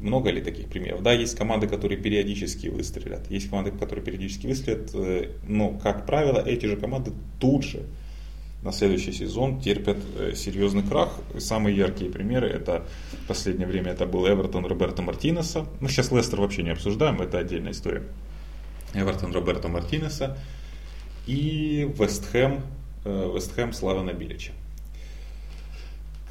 много 0.00 0.30
ли 0.30 0.40
таких 0.40 0.68
примеров? 0.68 1.02
Да, 1.02 1.12
есть 1.12 1.36
команды, 1.36 1.68
которые 1.68 1.98
периодически 2.00 2.66
выстрелят. 2.66 3.30
Есть 3.30 3.48
команды, 3.50 3.70
которые 3.70 4.04
периодически 4.04 4.46
выстрелят. 4.46 4.92
Но, 5.46 5.78
как 5.78 6.04
правило, 6.04 6.42
эти 6.44 6.66
же 6.66 6.76
команды 6.76 7.12
тут 7.38 7.64
же 7.64 7.86
на 8.62 8.72
следующий 8.72 9.12
сезон 9.12 9.60
терпят 9.60 9.98
э, 10.16 10.34
серьезный 10.34 10.82
крах. 10.82 11.10
Самые 11.38 11.76
яркие 11.76 12.10
примеры 12.10 12.48
это 12.48 12.84
в 13.12 13.26
последнее 13.28 13.68
время 13.68 13.92
это 13.92 14.04
был 14.06 14.26
Эвертон 14.26 14.66
Роберто 14.66 15.02
Мартинеса. 15.02 15.66
Мы 15.80 15.88
сейчас 15.88 16.10
Лестер 16.10 16.40
вообще 16.40 16.62
не 16.62 16.70
обсуждаем, 16.70 17.20
это 17.22 17.38
отдельная 17.38 17.72
история. 17.72 18.02
Эвертон 18.94 19.32
Роберто 19.32 19.68
Мартинеса 19.68 20.36
и 21.26 21.88
Вестхэм, 21.98 22.62
э, 23.04 23.32
Вестхэм 23.34 23.72
Славана 23.72 24.12
Билича. 24.12 24.52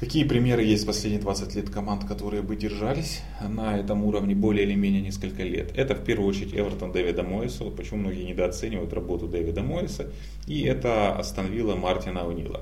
Какие 0.00 0.22
примеры 0.22 0.62
есть 0.62 0.84
в 0.84 0.86
последние 0.86 1.20
20 1.20 1.56
лет 1.56 1.70
команд, 1.70 2.04
которые 2.04 2.40
бы 2.42 2.54
держались 2.54 3.20
на 3.40 3.76
этом 3.76 4.04
уровне 4.04 4.32
более 4.32 4.64
или 4.64 4.74
менее 4.74 5.02
несколько 5.02 5.42
лет? 5.42 5.76
Это 5.76 5.96
в 5.96 6.04
первую 6.04 6.28
очередь 6.28 6.54
Эвертон 6.54 6.92
Дэвида 6.92 7.24
Мойса, 7.24 7.64
почему 7.64 8.02
многие 8.02 8.22
недооценивают 8.22 8.92
работу 8.92 9.26
Дэвида 9.26 9.62
Мойса, 9.62 10.06
и 10.46 10.62
это 10.62 11.16
Астон 11.16 11.46
Вилла 11.46 11.74
Мартина 11.74 12.28
Унила. 12.28 12.60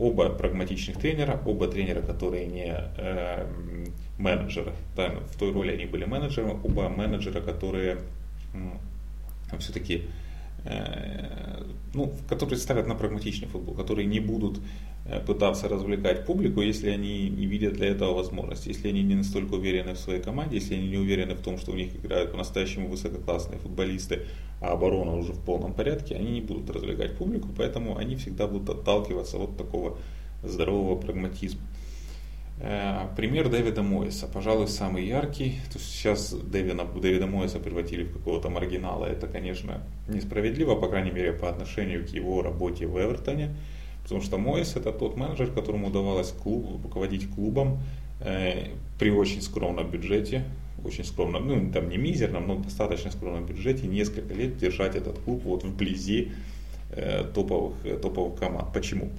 Оба 0.00 0.30
прагматичных 0.30 0.98
тренера, 0.98 1.40
оба 1.46 1.68
тренера, 1.68 2.02
которые 2.02 2.46
не 2.46 2.74
э, 2.74 3.46
менеджеры, 4.18 4.72
да, 4.96 5.10
в 5.32 5.38
той 5.38 5.52
роли 5.52 5.70
они 5.70 5.86
были 5.86 6.06
менеджерами, 6.06 6.58
оба 6.64 6.88
менеджера, 6.88 7.40
которые 7.40 7.98
э, 8.54 9.58
все-таки 9.60 10.08
э, 10.64 11.62
ну, 11.94 12.12
которые 12.28 12.58
ставят 12.58 12.86
на 12.86 12.94
прагматичный 12.94 13.48
футбол, 13.48 13.74
которые 13.74 14.06
не 14.06 14.20
будут 14.20 14.60
пытаться 15.26 15.68
развлекать 15.68 16.26
публику, 16.26 16.60
если 16.60 16.90
они 16.90 17.30
не 17.30 17.46
видят 17.46 17.74
для 17.74 17.88
этого 17.88 18.14
возможности, 18.14 18.68
если 18.68 18.88
они 18.88 19.02
не 19.02 19.14
настолько 19.14 19.54
уверены 19.54 19.94
в 19.94 19.98
своей 19.98 20.20
команде, 20.20 20.56
если 20.56 20.74
они 20.74 20.88
не 20.88 20.98
уверены 20.98 21.34
в 21.34 21.40
том, 21.40 21.56
что 21.56 21.72
у 21.72 21.74
них 21.74 21.94
играют 21.96 22.32
по-настоящему 22.32 22.88
высококлассные 22.88 23.58
футболисты, 23.58 24.26
а 24.60 24.72
оборона 24.72 25.16
уже 25.16 25.32
в 25.32 25.40
полном 25.40 25.72
порядке, 25.72 26.14
они 26.14 26.32
не 26.32 26.40
будут 26.40 26.68
развлекать 26.70 27.16
публику, 27.16 27.48
поэтому 27.56 27.96
они 27.96 28.16
всегда 28.16 28.46
будут 28.46 28.68
отталкиваться 28.68 29.38
от 29.38 29.56
такого 29.56 29.98
здорового 30.42 31.00
прагматизма. 31.00 31.62
Э, 32.60 33.06
пример 33.16 33.48
Дэвида 33.48 33.82
Моиса, 33.82 34.26
пожалуй, 34.26 34.66
самый 34.66 35.06
яркий. 35.06 35.60
То 35.72 35.78
есть 35.78 35.90
сейчас 35.90 36.32
Дэвида, 36.32 36.84
Дэвида 36.84 37.26
Моиса 37.26 37.60
превратили 37.60 38.02
в 38.04 38.12
какого-то 38.12 38.50
маргинала. 38.50 39.06
Это, 39.06 39.28
конечно, 39.28 39.82
несправедливо, 40.08 40.74
по 40.74 40.88
крайней 40.88 41.12
мере, 41.12 41.32
по 41.32 41.48
отношению 41.48 42.04
к 42.04 42.08
его 42.08 42.42
работе 42.42 42.86
в 42.86 42.98
Эвертоне. 42.98 43.56
Потому 44.08 44.22
что 44.22 44.38
Моис 44.38 44.74
это 44.74 44.90
тот 44.90 45.18
менеджер, 45.18 45.52
которому 45.52 45.88
удавалось 45.88 46.32
клуб, 46.32 46.82
руководить 46.82 47.28
клубом 47.28 47.80
э, 48.20 48.68
при 48.98 49.10
очень 49.10 49.42
скромном 49.42 49.90
бюджете, 49.90 50.44
очень 50.82 51.04
скромном, 51.04 51.46
ну 51.46 51.70
там 51.70 51.90
не 51.90 51.98
мизерном, 51.98 52.46
но 52.46 52.56
достаточно 52.56 53.10
скромном 53.10 53.44
бюджете, 53.44 53.86
несколько 53.86 54.32
лет 54.32 54.56
держать 54.56 54.96
этот 54.96 55.18
клуб 55.18 55.42
вот 55.44 55.62
вблизи 55.62 56.32
э, 56.90 57.24
топовых, 57.34 57.74
э, 57.84 57.98
топовых 57.98 58.38
команд. 58.38 58.72
Почему? 58.72 59.10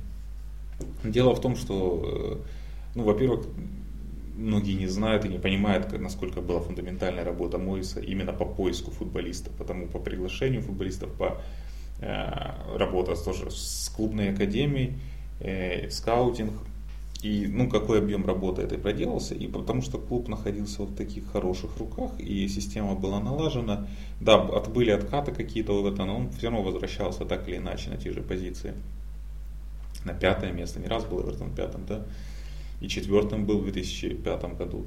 Дело 1.04 1.36
в 1.36 1.42
том, 1.42 1.56
что, 1.56 2.02
э, 2.04 2.96
ну, 2.96 3.04
во-первых, 3.04 3.46
многие 4.38 4.74
не 4.74 4.88
знают 4.88 5.24
и 5.24 5.30
не 5.30 5.38
понимают, 5.38 5.92
насколько 6.00 6.42
была 6.42 6.62
фундаментальная 6.62 7.24
работа 7.24 7.60
Моиса 7.60 8.00
именно 8.00 8.34
по 8.34 8.46
поиску 8.46 8.90
футболистов, 8.90 9.54
потому 9.54 9.88
по 9.88 10.00
приглашению 10.00 10.64
футболистов, 10.64 11.12
по 11.14 11.42
работа 12.02 13.16
тоже 13.16 13.52
с 13.52 13.92
клубной 13.96 14.34
академией, 14.34 14.94
э, 15.40 15.90
скаутинг. 15.90 16.54
И 17.22 17.48
ну, 17.48 17.70
какой 17.70 18.00
объем 18.00 18.26
работы 18.26 18.62
это 18.62 18.78
проделался, 18.78 19.36
и 19.36 19.46
потому 19.48 19.82
что 19.82 19.98
клуб 19.98 20.30
находился 20.30 20.84
в 20.84 20.96
таких 20.96 21.30
хороших 21.30 21.78
руках, 21.78 22.12
и 22.18 22.48
система 22.48 22.96
была 22.96 23.20
налажена. 23.20 23.88
Да, 24.22 24.36
от, 24.36 24.72
были 24.72 24.92
откаты 24.92 25.34
какие-то 25.34 25.82
в 25.82 25.86
это, 25.86 26.06
но 26.06 26.16
он 26.16 26.30
все 26.30 26.48
равно 26.50 26.64
возвращался 26.64 27.26
так 27.26 27.50
или 27.50 27.58
иначе 27.58 27.90
на 27.90 27.98
те 27.98 28.14
же 28.14 28.22
позиции. 28.22 28.74
На 30.06 30.14
пятое 30.14 30.54
место, 30.54 30.80
не 30.80 30.88
раз 30.88 31.04
был 31.04 31.18
в 31.22 31.28
этом 31.28 31.54
пятом, 31.54 31.86
да, 31.86 32.06
и 32.80 32.88
четвертым 32.88 33.46
был 33.46 33.60
в 33.60 33.64
2005 33.64 34.58
году. 34.58 34.86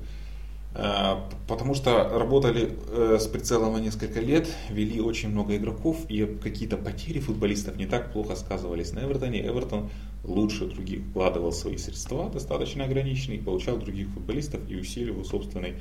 Э, 0.74 1.16
потому 1.46 1.74
что 1.74 2.08
работали 2.18 2.70
э, 2.88 3.18
с 3.20 3.26
прицелом 3.26 3.80
несколько 3.82 4.20
лет, 4.20 4.48
вели 4.70 5.00
очень 5.00 5.28
много 5.28 5.56
игроков, 5.56 5.98
и 6.08 6.24
какие-то 6.42 6.76
потери 6.76 7.20
футболистов 7.20 7.76
не 7.76 7.86
так 7.86 8.12
плохо 8.12 8.36
сказывались 8.36 8.92
на 8.92 9.00
Эвертоне. 9.00 9.46
Эвертон 9.46 9.90
лучше 10.24 10.66
других 10.66 11.00
вкладывал 11.10 11.52
свои 11.52 11.76
средства, 11.76 12.30
достаточно 12.30 12.84
ограниченные, 12.84 13.40
получал 13.40 13.76
других 13.76 14.08
футболистов 14.08 14.60
и 14.68 14.76
усиливал 14.76 15.24
собственный 15.24 15.74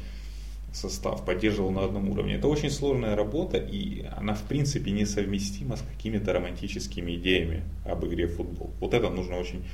состав, 0.73 1.25
поддерживал 1.25 1.71
на 1.71 1.83
одном 1.83 2.09
уровне. 2.09 2.35
Это 2.35 2.47
очень 2.47 2.69
сложная 2.69 3.15
работа, 3.15 3.57
и 3.57 4.05
она 4.17 4.33
в 4.33 4.43
принципе 4.43 4.91
несовместима 4.91 5.75
с 5.75 5.81
какими-то 5.81 6.33
романтическими 6.33 7.15
идеями 7.15 7.63
об 7.85 8.05
игре 8.05 8.27
в 8.27 8.35
футбол. 8.35 8.71
Вот 8.79 8.93
это 8.93 9.09
нужно 9.09 9.37
очень 9.37 9.65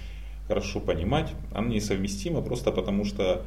хорошо 0.47 0.79
понимать. 0.79 1.33
Она 1.51 1.67
несовместима 1.67 2.41
просто 2.41 2.71
потому, 2.71 3.05
что 3.05 3.45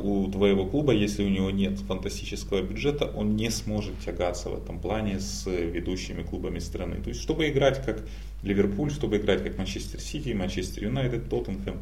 у 0.00 0.30
твоего 0.30 0.66
клуба, 0.66 0.92
если 0.92 1.24
у 1.24 1.28
него 1.28 1.50
нет 1.50 1.78
фантастического 1.80 2.62
бюджета, 2.62 3.06
он 3.06 3.36
не 3.36 3.50
сможет 3.50 3.98
тягаться 4.00 4.50
в 4.50 4.62
этом 4.62 4.78
плане 4.78 5.20
с 5.20 5.46
ведущими 5.46 6.22
клубами 6.22 6.58
страны. 6.58 7.02
То 7.02 7.10
есть, 7.10 7.20
чтобы 7.20 7.48
играть 7.48 7.84
как 7.84 8.02
Ливерпуль, 8.42 8.90
чтобы 8.90 9.16
играть 9.16 9.42
как 9.42 9.58
Манчестер 9.58 10.00
Сити, 10.00 10.30
Манчестер 10.30 10.84
Юнайтед, 10.84 11.28
Тоттенхэм, 11.28 11.80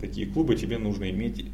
такие 0.00 0.26
клубы 0.26 0.56
тебе 0.56 0.78
нужно 0.78 1.10
иметь 1.10 1.46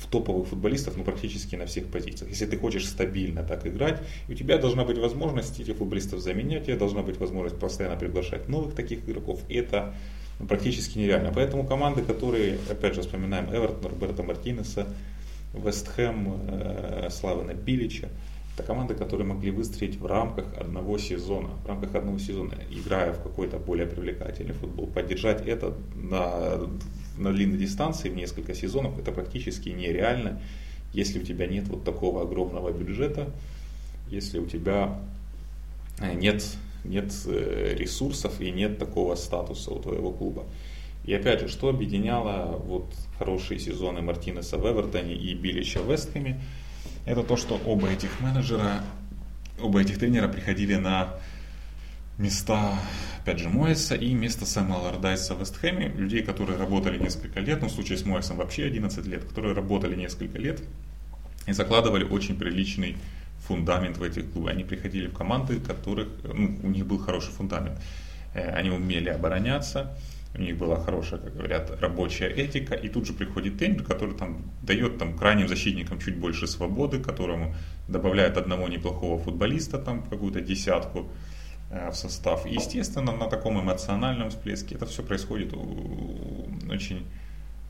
в 0.00 0.06
топовых 0.06 0.48
футболистов 0.48 0.96
ну, 0.96 1.04
практически 1.04 1.56
на 1.56 1.66
всех 1.66 1.86
позициях. 1.86 2.30
Если 2.30 2.46
ты 2.46 2.56
хочешь 2.56 2.88
стабильно 2.88 3.42
так 3.42 3.66
играть, 3.66 4.00
у 4.28 4.34
тебя 4.34 4.56
должна 4.56 4.84
быть 4.84 4.96
возможность 4.96 5.60
этих 5.60 5.76
футболистов 5.76 6.20
заменять, 6.20 6.62
у 6.62 6.66
тебя 6.66 6.76
должна 6.76 7.02
быть 7.02 7.18
возможность 7.18 7.58
постоянно 7.58 7.96
приглашать 7.96 8.48
новых 8.48 8.74
таких 8.74 9.06
игроков. 9.06 9.42
Это 9.50 9.94
практически 10.48 10.98
нереально. 10.98 11.32
Поэтому 11.34 11.64
команды, 11.64 12.02
которые, 12.02 12.58
опять 12.68 12.94
же, 12.94 13.02
вспоминаем 13.02 13.46
Эвертон, 13.50 13.90
Роберта 13.90 14.22
Мартинеса, 14.22 14.86
Вестхэм, 15.52 16.40
э, 16.48 17.08
Славена 17.10 17.54
Билича, 17.54 18.08
это 18.56 18.66
команды, 18.66 18.94
которые 18.94 19.26
могли 19.26 19.50
выстроить 19.50 19.96
в 19.96 20.06
рамках 20.06 20.44
одного 20.58 20.98
сезона, 20.98 21.48
в 21.64 21.66
рамках 21.66 21.94
одного 21.94 22.18
сезона, 22.18 22.54
играя 22.70 23.12
в 23.12 23.22
какой-то 23.22 23.58
более 23.58 23.86
привлекательный 23.86 24.52
футбол. 24.52 24.86
Поддержать 24.86 25.46
это 25.46 25.74
на, 25.94 26.68
на 27.16 27.32
длинной 27.32 27.58
дистанции 27.58 28.08
в 28.08 28.16
несколько 28.16 28.54
сезонов, 28.54 28.98
это 28.98 29.12
практически 29.12 29.70
нереально, 29.70 30.40
если 30.92 31.20
у 31.20 31.22
тебя 31.22 31.46
нет 31.46 31.68
вот 31.68 31.84
такого 31.84 32.22
огромного 32.22 32.70
бюджета, 32.70 33.30
если 34.08 34.38
у 34.38 34.46
тебя 34.46 34.98
э, 36.00 36.12
нет, 36.14 36.44
нет 36.84 37.12
э, 37.26 37.74
ресурсов 37.76 38.40
и 38.40 38.50
нет 38.50 38.78
такого 38.78 39.14
статуса 39.14 39.70
у 39.70 39.80
твоего 39.80 40.12
клуба. 40.12 40.44
И 41.04 41.14
опять 41.14 41.40
же, 41.40 41.48
что 41.48 41.68
объединяло 41.68 42.56
вот 42.56 42.92
хорошие 43.18 43.58
сезоны 43.58 44.02
Мартинеса 44.02 44.58
в 44.58 44.70
Эвертоне 44.70 45.14
и 45.14 45.34
Билича 45.34 45.80
в 45.80 45.90
Вестхэме– 45.90 46.40
это 47.06 47.22
то, 47.22 47.36
что 47.36 47.60
оба 47.64 47.88
этих 47.88 48.20
менеджера, 48.20 48.84
оба 49.60 49.80
этих 49.80 49.98
тренера 49.98 50.28
приходили 50.28 50.74
на 50.74 51.14
места, 52.18 52.78
опять 53.22 53.38
же, 53.38 53.48
Моэса 53.48 53.94
и 53.94 54.12
место 54.12 54.44
Сэма 54.44 54.74
Лордайса 54.74 55.34
в 55.34 55.40
Вестхэме, 55.40 55.88
людей, 55.88 56.22
которые 56.22 56.58
работали 56.58 56.98
несколько 56.98 57.40
лет, 57.40 57.62
ну, 57.62 57.68
в 57.68 57.72
случае 57.72 57.96
с 57.96 58.04
Моэсом 58.04 58.36
вообще 58.36 58.64
11 58.64 59.06
лет, 59.06 59.24
которые 59.24 59.54
работали 59.54 59.96
несколько 59.96 60.38
лет 60.38 60.62
и 61.46 61.52
закладывали 61.52 62.04
очень 62.04 62.38
приличный 62.38 62.96
фундамент 63.46 63.98
в 63.98 64.02
этих 64.02 64.30
клубах. 64.32 64.52
Они 64.52 64.64
приходили 64.64 65.06
в 65.08 65.14
команды, 65.14 65.60
которых, 65.60 66.08
ну, 66.24 66.58
у 66.62 66.68
них 66.68 66.86
был 66.86 66.98
хороший 66.98 67.32
фундамент. 67.32 67.80
Э, 68.34 68.52
они 68.52 68.70
умели 68.70 69.08
обороняться, 69.08 69.96
у 70.34 70.40
них 70.40 70.56
была 70.56 70.76
хорошая, 70.76 71.20
как 71.20 71.34
говорят, 71.34 71.70
рабочая 71.80 72.28
этика, 72.28 72.74
и 72.74 72.88
тут 72.88 73.06
же 73.06 73.12
приходит 73.12 73.58
тренер, 73.58 73.82
который 73.82 74.14
там 74.14 74.44
дает 74.62 74.98
там 74.98 75.16
крайним 75.16 75.48
защитникам 75.48 75.98
чуть 75.98 76.16
больше 76.16 76.46
свободы, 76.46 77.00
которому 77.00 77.54
добавляет 77.88 78.36
одного 78.36 78.68
неплохого 78.68 79.18
футболиста, 79.18 79.78
там 79.78 80.02
какую-то 80.02 80.40
десятку 80.40 81.08
э, 81.70 81.90
в 81.90 81.94
состав. 81.94 82.46
И, 82.46 82.54
естественно, 82.54 83.12
на 83.12 83.26
таком 83.26 83.60
эмоциональном 83.60 84.30
всплеске 84.30 84.76
это 84.76 84.86
все 84.86 85.02
происходит 85.02 85.52
очень 86.70 87.06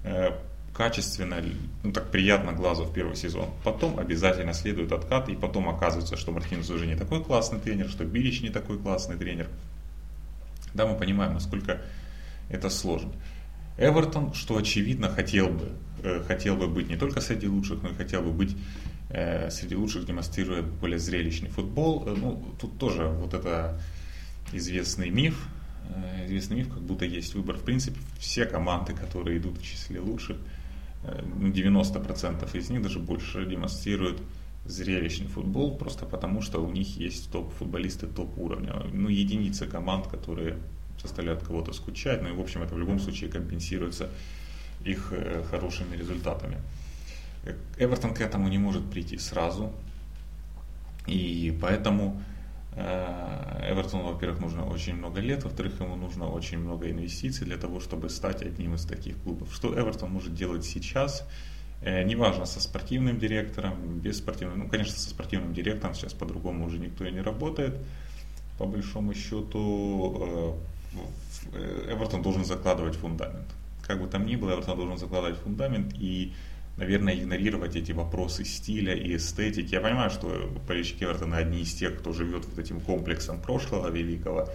э, 0.04 0.32
качественно, 0.74 1.42
ну 1.82 1.92
так 1.92 2.10
приятно 2.10 2.52
глазу 2.52 2.84
в 2.84 2.92
первый 2.92 3.16
сезон. 3.16 3.50
Потом 3.64 3.98
обязательно 3.98 4.52
следует 4.54 4.92
откат, 4.92 5.28
и 5.28 5.36
потом 5.36 5.68
оказывается, 5.68 6.16
что 6.16 6.32
Мартинес 6.32 6.70
уже 6.70 6.86
не 6.86 6.96
такой 6.96 7.22
классный 7.22 7.58
тренер, 7.58 7.88
что 7.88 8.04
Билич 8.04 8.40
не 8.40 8.50
такой 8.50 8.78
классный 8.78 9.16
тренер. 9.16 9.48
Да, 10.74 10.86
мы 10.86 10.96
понимаем, 10.96 11.34
насколько 11.34 11.80
это 12.48 12.70
сложно. 12.70 13.12
Эвертон, 13.78 14.34
что 14.34 14.56
очевидно, 14.56 15.08
хотел 15.08 15.48
бы, 15.48 15.72
э, 16.02 16.22
хотел 16.26 16.56
бы 16.56 16.68
быть 16.68 16.88
не 16.88 16.96
только 16.96 17.20
среди 17.20 17.46
лучших, 17.46 17.82
но 17.82 17.90
и 17.90 17.94
хотел 17.94 18.22
бы 18.22 18.30
быть 18.30 18.56
э, 19.08 19.50
среди 19.50 19.74
лучших, 19.74 20.06
демонстрируя 20.06 20.62
более 20.62 20.98
зрелищный 20.98 21.48
футбол. 21.48 22.04
Э, 22.06 22.14
ну, 22.16 22.44
тут 22.60 22.78
тоже 22.78 23.06
вот 23.06 23.34
это 23.34 23.80
известный 24.52 25.10
миф, 25.10 25.48
известный 26.26 26.58
миф, 26.58 26.68
как 26.68 26.82
будто 26.82 27.04
есть 27.04 27.34
выбор. 27.34 27.56
В 27.56 27.62
принципе, 27.62 27.98
все 28.18 28.46
команды, 28.46 28.92
которые 28.92 29.38
идут 29.38 29.58
в 29.58 29.62
числе 29.62 30.00
лучших, 30.00 30.36
ну, 31.02 31.48
90% 31.48 32.56
из 32.56 32.70
них, 32.70 32.82
даже 32.82 32.98
больше, 32.98 33.46
демонстрируют 33.46 34.20
зрелищный 34.66 35.26
футбол, 35.26 35.76
просто 35.76 36.06
потому 36.06 36.42
что 36.42 36.60
у 36.60 36.70
них 36.70 36.96
есть 36.96 37.30
топ-футболисты 37.30 38.06
топ-уровня. 38.06 38.74
Ну, 38.92 39.08
единицы 39.08 39.66
команд, 39.66 40.06
которые 40.06 40.58
заставляют 41.00 41.42
кого-то 41.42 41.72
скучать, 41.72 42.22
ну 42.22 42.28
и 42.28 42.32
в 42.32 42.40
общем 42.40 42.62
это 42.62 42.74
в 42.74 42.78
любом 42.78 43.00
случае 43.00 43.30
компенсируется 43.30 44.10
их 44.84 45.12
э, 45.12 45.42
хорошими 45.50 45.96
результатами. 45.96 46.58
Эвертон 47.78 48.12
к 48.14 48.20
этому 48.20 48.48
не 48.48 48.58
может 48.58 48.88
прийти 48.90 49.16
сразу, 49.16 49.72
и 51.06 51.56
поэтому 51.60 52.22
э, 52.28 52.29
Эвертону, 52.76 54.12
во-первых, 54.12 54.40
нужно 54.40 54.64
очень 54.64 54.94
много 54.94 55.20
лет, 55.20 55.44
во-вторых, 55.44 55.80
ему 55.80 55.96
нужно 55.96 56.28
очень 56.28 56.58
много 56.58 56.90
инвестиций 56.90 57.44
для 57.44 57.56
того, 57.56 57.80
чтобы 57.80 58.08
стать 58.10 58.42
одним 58.42 58.74
из 58.74 58.84
таких 58.84 59.16
клубов. 59.18 59.52
Что 59.52 59.74
Эвертон 59.74 60.10
может 60.12 60.34
делать 60.34 60.64
сейчас, 60.64 61.26
э, 61.82 62.04
неважно, 62.04 62.46
со 62.46 62.60
спортивным 62.60 63.18
директором, 63.18 63.98
без 63.98 64.18
спортивного, 64.18 64.56
ну, 64.56 64.68
конечно, 64.68 64.94
со 64.94 65.10
спортивным 65.10 65.52
директором 65.52 65.94
сейчас 65.94 66.12
по-другому 66.12 66.66
уже 66.66 66.78
никто 66.78 67.04
и 67.04 67.10
не 67.10 67.20
работает, 67.20 67.74
по 68.56 68.66
большому 68.66 69.14
счету, 69.14 70.56
Э, 71.52 71.94
Эвертон 71.94 72.22
должен 72.22 72.44
закладывать 72.44 72.96
фундамент. 72.96 73.46
Как 73.86 74.00
бы 74.00 74.06
там 74.06 74.26
ни 74.26 74.36
было, 74.36 74.54
Эвертон 74.54 74.76
должен 74.76 74.98
закладывать 74.98 75.38
фундамент 75.38 75.94
и, 75.98 76.32
наверное, 76.80 77.14
игнорировать 77.14 77.76
эти 77.76 77.92
вопросы 77.92 78.44
стиля 78.44 78.94
и 78.94 79.16
эстетики. 79.16 79.74
Я 79.74 79.80
понимаю, 79.80 80.10
что 80.10 80.50
болельщики 80.66 81.04
Эвертона 81.04 81.36
одни 81.36 81.60
из 81.60 81.74
тех, 81.74 81.98
кто 81.98 82.12
живет 82.12 82.46
вот 82.46 82.58
этим 82.58 82.80
комплексом 82.80 83.40
прошлого 83.40 83.90
великого, 83.90 84.48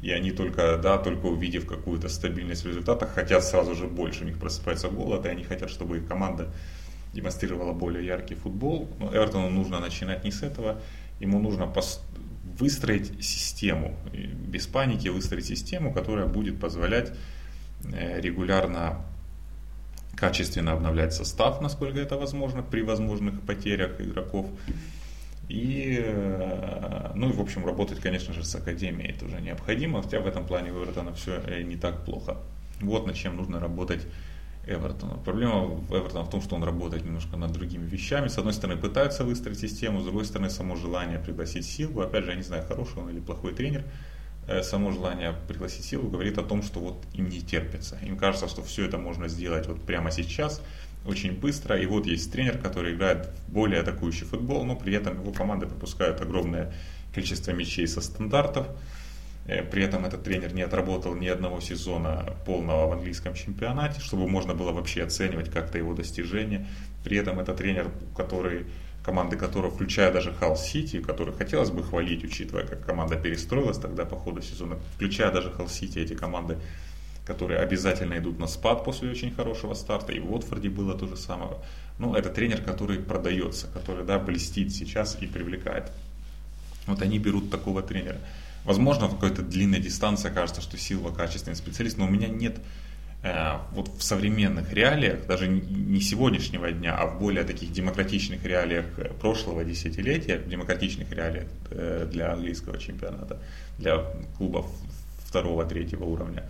и 0.00 0.10
они 0.10 0.32
только, 0.32 0.78
да, 0.78 0.96
только 0.96 1.26
увидев 1.26 1.66
какую-то 1.66 2.08
стабильность 2.08 2.64
в 2.64 2.66
результатах, 2.66 3.12
хотят 3.12 3.44
сразу 3.44 3.74
же 3.74 3.86
больше. 3.86 4.24
У 4.24 4.26
них 4.26 4.38
просыпается 4.38 4.88
голод, 4.88 5.26
и 5.26 5.28
они 5.28 5.44
хотят, 5.44 5.68
чтобы 5.68 5.98
их 5.98 6.08
команда 6.08 6.48
демонстрировала 7.12 7.74
более 7.74 8.06
яркий 8.06 8.36
футбол. 8.36 8.88
Но 8.98 9.14
Эвертону 9.14 9.50
нужно 9.50 9.80
начинать 9.80 10.24
не 10.24 10.30
с 10.30 10.42
этого, 10.42 10.80
ему 11.20 11.38
нужно 11.38 11.70
выстроить 12.58 13.22
систему, 13.22 13.94
без 14.12 14.66
паники 14.66 15.08
выстроить 15.08 15.44
систему, 15.44 15.92
которая 15.92 16.26
будет 16.26 16.58
позволять 16.58 17.12
э, 17.84 18.18
регулярно 18.20 19.04
качественно 20.16 20.72
обновлять 20.72 21.12
состав, 21.12 21.60
насколько 21.60 21.98
это 21.98 22.16
возможно, 22.16 22.62
при 22.62 22.82
возможных 22.82 23.40
потерях 23.42 24.00
игроков. 24.00 24.46
И, 25.48 25.98
э, 26.00 27.10
ну 27.14 27.30
и, 27.30 27.32
в 27.32 27.40
общем, 27.40 27.66
работать, 27.66 27.98
конечно 27.98 28.32
же, 28.32 28.44
с 28.44 28.54
академией 28.54 29.14
тоже 29.14 29.40
необходимо, 29.40 30.02
хотя 30.02 30.20
в 30.20 30.26
этом 30.26 30.46
плане 30.46 30.70
у 30.70 30.76
Эвертона 30.76 31.12
все 31.12 31.42
э, 31.44 31.62
не 31.62 31.76
так 31.76 32.04
плохо. 32.04 32.36
Вот 32.80 33.06
над 33.06 33.16
чем 33.16 33.36
нужно 33.36 33.58
работать 33.58 34.06
Эвертона. 34.66 35.14
Проблема 35.24 35.80
Эвертона 35.90 36.24
в 36.24 36.30
том, 36.30 36.40
что 36.40 36.54
он 36.54 36.62
работает 36.62 37.04
немножко 37.04 37.36
над 37.36 37.52
другими 37.52 37.84
вещами. 37.84 38.28
С 38.28 38.38
одной 38.38 38.52
стороны, 38.52 38.80
пытаются 38.80 39.24
выстроить 39.24 39.58
систему, 39.58 40.00
с 40.00 40.04
другой 40.04 40.24
стороны, 40.24 40.50
само 40.50 40.76
желание 40.76 41.18
пригласить 41.18 41.66
Силву. 41.66 42.02
Опять 42.02 42.24
же, 42.24 42.30
я 42.30 42.36
не 42.36 42.42
знаю, 42.42 42.64
хороший 42.66 42.98
он 42.98 43.10
или 43.10 43.20
плохой 43.20 43.52
тренер. 43.52 43.84
Э, 44.50 44.64
само 44.64 44.90
желание 44.90 45.32
пригласить 45.46 45.84
Силву 45.84 46.10
говорит 46.10 46.36
о 46.36 46.42
том, 46.42 46.64
что 46.64 46.80
вот 46.80 47.04
им 47.14 47.28
не 47.28 47.40
терпится. 47.40 47.96
Им 48.02 48.16
кажется, 48.16 48.48
что 48.48 48.64
все 48.64 48.84
это 48.84 48.98
можно 48.98 49.28
сделать 49.28 49.68
вот 49.68 49.80
прямо 49.80 50.10
сейчас, 50.10 50.60
очень 51.06 51.38
быстро. 51.38 51.78
И 51.78 51.86
вот 51.86 52.06
есть 52.06 52.32
тренер, 52.32 52.58
который 52.58 52.94
играет 52.94 53.26
в 53.26 53.52
более 53.52 53.80
атакующий 53.80 54.26
футбол, 54.26 54.64
но 54.64 54.74
при 54.74 54.92
этом 54.92 55.20
его 55.20 55.30
команды 55.32 55.66
пропускают 55.66 56.20
огромное 56.20 56.72
количество 57.14 57.52
мячей 57.52 57.86
со 57.86 58.00
стандартов. 58.00 58.66
Э, 59.46 59.62
при 59.62 59.84
этом 59.84 60.04
этот 60.04 60.24
тренер 60.24 60.52
не 60.52 60.62
отработал 60.62 61.14
ни 61.14 61.28
одного 61.28 61.60
сезона 61.60 62.34
полного 62.44 62.88
в 62.88 62.92
английском 62.94 63.34
чемпионате, 63.34 64.00
чтобы 64.00 64.28
можно 64.28 64.52
было 64.52 64.72
вообще 64.72 65.04
оценивать 65.04 65.48
как-то 65.48 65.78
его 65.78 65.94
достижения. 65.94 66.66
При 67.04 67.16
этом 67.16 67.38
это 67.38 67.54
тренер, 67.54 67.88
который, 68.16 68.66
команды 69.04 69.36
которого, 69.36 69.70
включая 69.70 70.12
даже 70.12 70.32
Халл 70.32 70.56
Сити, 70.56 71.00
который 71.00 71.34
хотелось 71.34 71.70
бы 71.70 71.82
хвалить, 71.82 72.24
учитывая, 72.24 72.66
как 72.66 72.84
команда 72.84 73.16
перестроилась 73.16 73.78
тогда 73.78 74.04
по 74.04 74.16
ходу 74.16 74.42
сезона, 74.42 74.78
включая 74.94 75.32
даже 75.32 75.50
Халл 75.50 75.68
Сити, 75.68 75.98
эти 75.98 76.14
команды, 76.14 76.58
которые 77.24 77.60
обязательно 77.60 78.18
идут 78.18 78.38
на 78.38 78.46
спад 78.46 78.84
после 78.84 79.10
очень 79.10 79.32
хорошего 79.32 79.74
старта. 79.74 80.12
И 80.12 80.20
в 80.20 80.32
Уотфорде 80.32 80.68
было 80.68 80.98
то 80.98 81.06
же 81.06 81.16
самое. 81.16 81.52
Ну, 81.98 82.14
это 82.14 82.30
тренер, 82.30 82.62
который 82.62 82.98
продается, 82.98 83.68
который 83.68 84.04
да, 84.04 84.18
блестит 84.18 84.72
сейчас 84.72 85.16
и 85.20 85.26
привлекает. 85.26 85.90
Вот 86.86 87.02
они 87.02 87.18
берут 87.18 87.50
такого 87.50 87.82
тренера. 87.82 88.18
Возможно, 88.64 89.06
в 89.06 89.14
какой-то 89.14 89.42
длинной 89.42 89.80
дистанции 89.80 90.28
кажется, 90.28 90.60
что 90.60 90.76
Силва 90.76 91.10
качественный 91.10 91.56
специалист, 91.56 91.96
но 91.96 92.06
у 92.06 92.10
меня 92.10 92.28
нет 92.28 92.58
вот 93.22 93.88
в 93.98 94.02
современных 94.02 94.72
реалиях, 94.72 95.26
даже 95.26 95.46
не 95.46 96.00
сегодняшнего 96.00 96.72
дня, 96.72 96.96
а 96.96 97.06
в 97.06 97.18
более 97.18 97.44
таких 97.44 97.70
демократичных 97.70 98.42
реалиях 98.44 98.86
прошлого 99.20 99.62
десятилетия, 99.62 100.38
демократичных 100.38 101.12
реалиях 101.12 101.48
э, 101.70 102.08
для 102.10 102.32
английского 102.32 102.78
чемпионата, 102.78 103.38
для 103.78 103.98
клубов 104.38 104.66
второго, 105.26 105.66
третьего 105.66 106.04
уровня. 106.04 106.44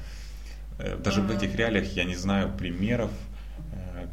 Э, 0.79 0.97
даже 0.97 1.23
в 1.23 1.31
этих 1.31 1.57
реалиях 1.57 1.93
я 1.97 2.05
не 2.05 2.15
знаю 2.15 2.53
примеров 2.57 3.11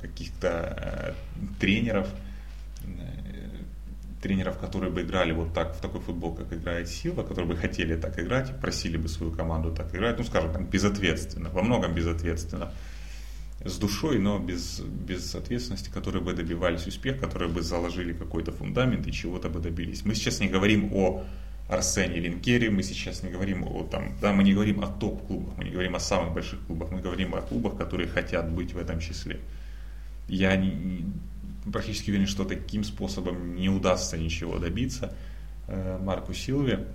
каких-то 0.02 1.16
тренеров, 1.60 2.08
тренеров, 4.22 4.58
которые 4.58 4.92
бы 4.92 5.02
играли 5.02 5.32
вот 5.32 5.54
так 5.54 5.76
в 5.76 5.82
такой 5.82 6.02
футбол, 6.02 6.34
как 6.34 6.52
играет 6.54 6.88
Сила, 6.90 7.24
которые 7.24 7.48
бы 7.48 7.56
хотели 7.56 7.96
так 7.96 8.20
играть, 8.20 8.60
просили 8.60 8.98
бы 8.98 9.08
свою 9.08 9.32
команду 9.32 9.74
так 9.74 9.94
играть, 9.94 10.18
ну, 10.18 10.24
скажем, 10.24 10.52
так, 10.52 10.70
безответственно, 10.70 11.50
во 11.50 11.62
многом 11.62 11.94
безответственно. 11.94 12.72
с 13.66 13.78
душой, 13.78 14.20
но 14.20 14.40
без, 14.40 14.80
без 14.80 15.36
ответственности, 15.36 15.90
которые 15.90 16.24
бы 16.24 16.34
добивались 16.34 16.88
успеха, 16.88 17.22
которые 17.22 17.50
бы 17.50 17.62
заложили 17.62 18.14
какой-то 18.14 18.52
фундамент 18.52 19.08
и 19.08 19.12
чего-то 19.12 19.50
бы 19.50 19.60
добились. 19.60 20.06
Мы 20.06 20.16
сейчас 20.16 20.40
не 20.40 20.48
говорим 20.48 20.94
о 20.94 21.24
Арсене 21.70 22.20
Венгере, 22.20 22.70
мы 22.70 22.84
сейчас 22.84 23.24
не 23.24 23.30
говорим 23.30 23.64
о 23.64 23.84
там, 23.84 24.16
да, 24.22 24.32
мы 24.32 24.44
не 24.44 24.54
говорим 24.54 24.84
о 24.84 24.88
топ-клубах, 24.88 25.58
мы 25.58 25.66
не 25.66 25.72
говорим 25.72 25.96
о 25.96 26.00
самых 26.00 26.34
больших 26.34 26.62
клубах, 26.66 26.92
мы 26.92 27.02
говорим 27.02 27.36
о 27.36 27.42
клубах, 27.42 27.78
которые 27.78 28.08
хотят 28.08 28.50
быть 28.50 28.74
в 28.74 28.78
этом 28.78 29.00
числе. 29.00 29.40
Я 30.30 30.56
не, 30.56 31.06
практически 31.72 32.10
уверен, 32.10 32.28
что 32.28 32.46
таким 32.46 32.84
способом 32.84 33.56
не 33.56 33.70
удастся 33.70 34.18
ничего 34.18 34.58
добиться 34.58 35.14
э, 35.68 36.00
Марку 36.02 36.34
Силве 36.34 36.88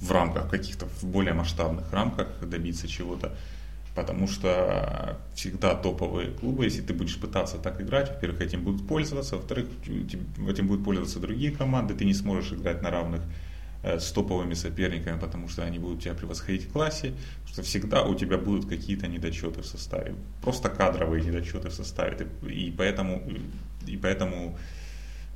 в 0.00 0.12
рамках 0.12 0.50
каких-то, 0.50 0.86
в 0.86 1.04
более 1.04 1.32
масштабных 1.32 1.92
рамках 1.92 2.28
добиться 2.42 2.86
чего-то. 2.88 3.34
Потому 3.94 4.28
что 4.28 5.18
всегда 5.34 5.74
топовые 5.74 6.30
клубы, 6.30 6.64
если 6.64 6.82
ты 6.82 6.92
будешь 6.92 7.18
пытаться 7.18 7.56
так 7.56 7.80
играть, 7.80 8.10
во-первых, 8.10 8.42
этим 8.42 8.62
будут 8.62 8.86
пользоваться, 8.86 9.36
во-вторых, 9.36 9.68
этим 9.86 10.66
будут 10.66 10.84
пользоваться 10.84 11.18
другие 11.18 11.50
команды, 11.50 11.94
ты 11.94 12.04
не 12.04 12.12
сможешь 12.12 12.52
играть 12.52 12.82
на 12.82 12.90
равных 12.90 13.22
с 13.86 14.12
топовыми 14.12 14.54
соперниками, 14.54 15.18
потому 15.18 15.48
что 15.48 15.62
они 15.62 15.78
будут 15.78 16.02
тебя 16.02 16.14
превосходить 16.14 16.64
в 16.64 16.72
классе, 16.72 17.14
что 17.46 17.62
всегда 17.62 18.02
у 18.02 18.14
тебя 18.14 18.38
будут 18.38 18.68
какие-то 18.68 19.06
недочеты 19.06 19.62
в 19.62 19.66
составе, 19.66 20.14
просто 20.42 20.68
кадровые 20.68 21.24
недочеты 21.24 21.68
в 21.68 21.72
составе, 21.72 22.26
и 22.42 22.74
поэтому, 22.76 23.22
и 23.86 23.96
поэтому 23.96 24.56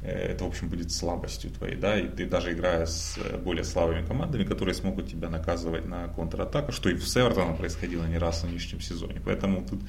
Э, 0.02 0.32
это, 0.32 0.44
в 0.44 0.48
общем, 0.48 0.68
будет 0.68 0.92
слабостью 0.92 1.50
твоей, 1.50 1.76
да, 1.76 1.98
и 1.98 2.08
ты 2.08 2.26
даже 2.26 2.52
играя 2.52 2.86
с 2.86 3.18
э, 3.18 3.36
более 3.36 3.64
слабыми 3.64 4.06
командами, 4.06 4.44
которые 4.44 4.74
смогут 4.74 5.08
тебя 5.08 5.28
наказывать 5.28 5.86
на 5.86 6.08
контратаку, 6.08 6.72
что 6.72 6.88
и 6.88 6.94
в 6.94 7.06
Севертоном 7.06 7.56
происходило 7.56 8.04
не 8.04 8.18
раз 8.18 8.42
в 8.42 8.46
нынешнем 8.46 8.80
сезоне. 8.80 9.20
Поэтому 9.24 9.64
тут 9.68 9.80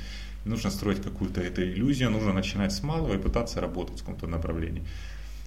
нужно 0.45 0.69
строить 0.69 1.01
какую-то 1.01 1.41
эту 1.41 1.63
иллюзию, 1.63 2.09
нужно 2.09 2.33
начинать 2.33 2.73
с 2.73 2.83
малого 2.83 3.13
и 3.13 3.17
пытаться 3.17 3.61
работать 3.61 3.97
в 3.97 3.99
каком-то 3.99 4.27
направлении. 4.27 4.83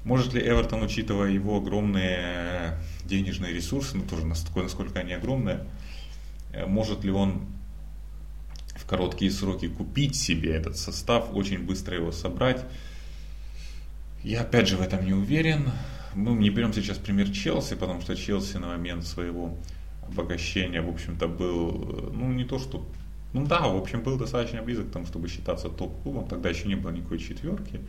Может 0.05 0.35
ли 0.35 0.43
Эвертон, 0.43 0.83
учитывая 0.83 1.31
его 1.31 1.57
огромные 1.57 2.79
денежные 3.05 3.55
ресурсы, 3.55 3.97
ну 3.97 4.03
тоже 4.03 4.27
настолько, 4.27 4.61
насколько 4.61 5.01
они 5.01 5.15
огромные, 5.15 5.65
э, 6.53 6.67
может 6.67 7.05
ли 7.05 7.11
он 7.11 7.47
в 8.77 8.87
короткие 8.87 9.31
сроки 9.31 9.69
купить 9.69 10.15
себе 10.15 10.53
этот 10.53 10.77
состав, 10.77 11.29
очень 11.33 11.59
быстро 11.59 11.97
его 11.97 12.13
собрать, 12.13 12.65
я 14.23 14.43
опять 14.43 14.69
же 14.69 14.77
в 14.77 14.83
этом 14.83 15.05
не 15.05 15.13
уверен. 15.13 15.71
Мы 16.15 16.33
не 16.33 16.51
берем 16.51 16.73
сейчас 16.73 16.99
пример 16.99 17.31
Челси, 17.31 17.75
потому 17.75 18.01
что 18.01 18.15
Челси 18.15 18.59
на 18.59 18.69
момент 18.69 19.05
своего 19.05 19.57
обогащения, 20.07 20.81
в 20.81 20.89
общем-то, 20.89 21.29
был, 21.29 22.11
ну, 22.13 22.33
не 22.33 22.45
то 22.45 22.59
что, 22.59 22.87
ну 23.33 23.47
да, 23.47 23.69
в 23.69 23.77
общем, 23.77 24.03
был 24.03 24.17
достаточно 24.17 24.63
близок 24.63 24.89
к 24.89 24.93
тому, 24.93 25.07
чтобы 25.07 25.29
считаться 25.29 25.69
топ-клубом, 25.69 26.27
тогда 26.27 26.51
еще 26.51 26.69
не 26.69 26.75
было 26.75 26.91
никакой 26.91 27.19
четверки. 27.19 27.81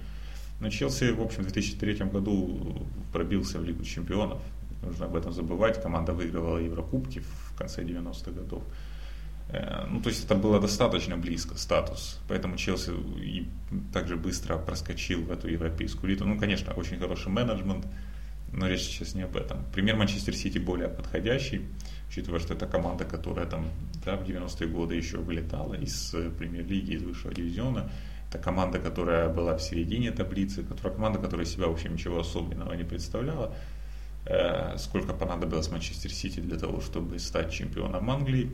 Но 0.59 0.69
Челси, 0.69 1.11
в 1.11 1.21
общем, 1.21 1.43
в 1.43 1.51
2003 1.51 2.05
году 2.05 2.87
пробился 3.11 3.59
в 3.59 3.65
Лигу 3.65 3.83
чемпионов, 3.83 4.41
нужно 4.81 5.05
об 5.05 5.15
этом 5.15 5.33
забывать, 5.33 5.81
команда 5.81 6.13
выигрывала 6.13 6.57
Еврокубки 6.57 7.19
в 7.19 7.57
конце 7.57 7.83
90-х 7.83 8.31
годов. 8.31 8.63
Э, 9.49 9.85
ну, 9.89 10.01
то 10.01 10.09
есть 10.09 10.25
это 10.25 10.35
было 10.35 10.59
достаточно 10.59 11.17
близко, 11.17 11.57
статус. 11.57 12.19
Поэтому 12.27 12.57
Челси 12.57 12.91
и 13.21 13.47
также 13.93 14.15
быстро 14.15 14.57
проскочил 14.57 15.23
в 15.23 15.31
эту 15.31 15.47
европейскую 15.47 16.09
элиту. 16.09 16.25
Ну, 16.25 16.39
конечно, 16.39 16.73
очень 16.73 16.97
хороший 16.97 17.29
менеджмент, 17.29 17.85
но 18.51 18.67
речь 18.67 18.81
сейчас 18.81 19.15
не 19.15 19.23
об 19.23 19.35
этом. 19.35 19.63
Пример 19.73 19.95
Манчестер 19.97 20.35
Сити 20.35 20.57
более 20.57 20.87
подходящий, 20.87 21.65
учитывая, 22.09 22.39
что 22.39 22.53
это 22.53 22.65
команда, 22.65 23.05
которая 23.05 23.45
там 23.45 23.67
да, 24.05 24.15
в 24.15 24.23
90-е 24.23 24.67
годы 24.67 24.95
еще 24.95 25.17
вылетала 25.17 25.73
из 25.73 26.15
премьер-лиги, 26.37 26.93
из 26.93 27.03
высшего 27.03 27.33
дивизиона. 27.33 27.89
Это 28.35 28.43
команда, 28.43 28.79
которая 28.79 29.29
была 29.29 29.55
в 29.55 29.61
середине 29.61 30.11
таблицы, 30.11 30.63
которая, 30.63 30.93
команда, 30.93 31.19
которая 31.19 31.45
себя, 31.45 31.67
в 31.67 31.71
общем, 31.71 31.93
ничего 31.93 32.19
особенного 32.19 32.73
не 32.73 32.83
представляла. 32.83 33.55
Э, 34.25 34.77
сколько 34.77 35.13
понадобилось 35.13 35.71
Манчестер 35.71 36.11
Сити 36.11 36.41
для 36.41 36.57
того, 36.57 36.81
чтобы 36.81 37.17
стать 37.19 37.53
чемпионом 37.53 38.09
Англии, 38.09 38.49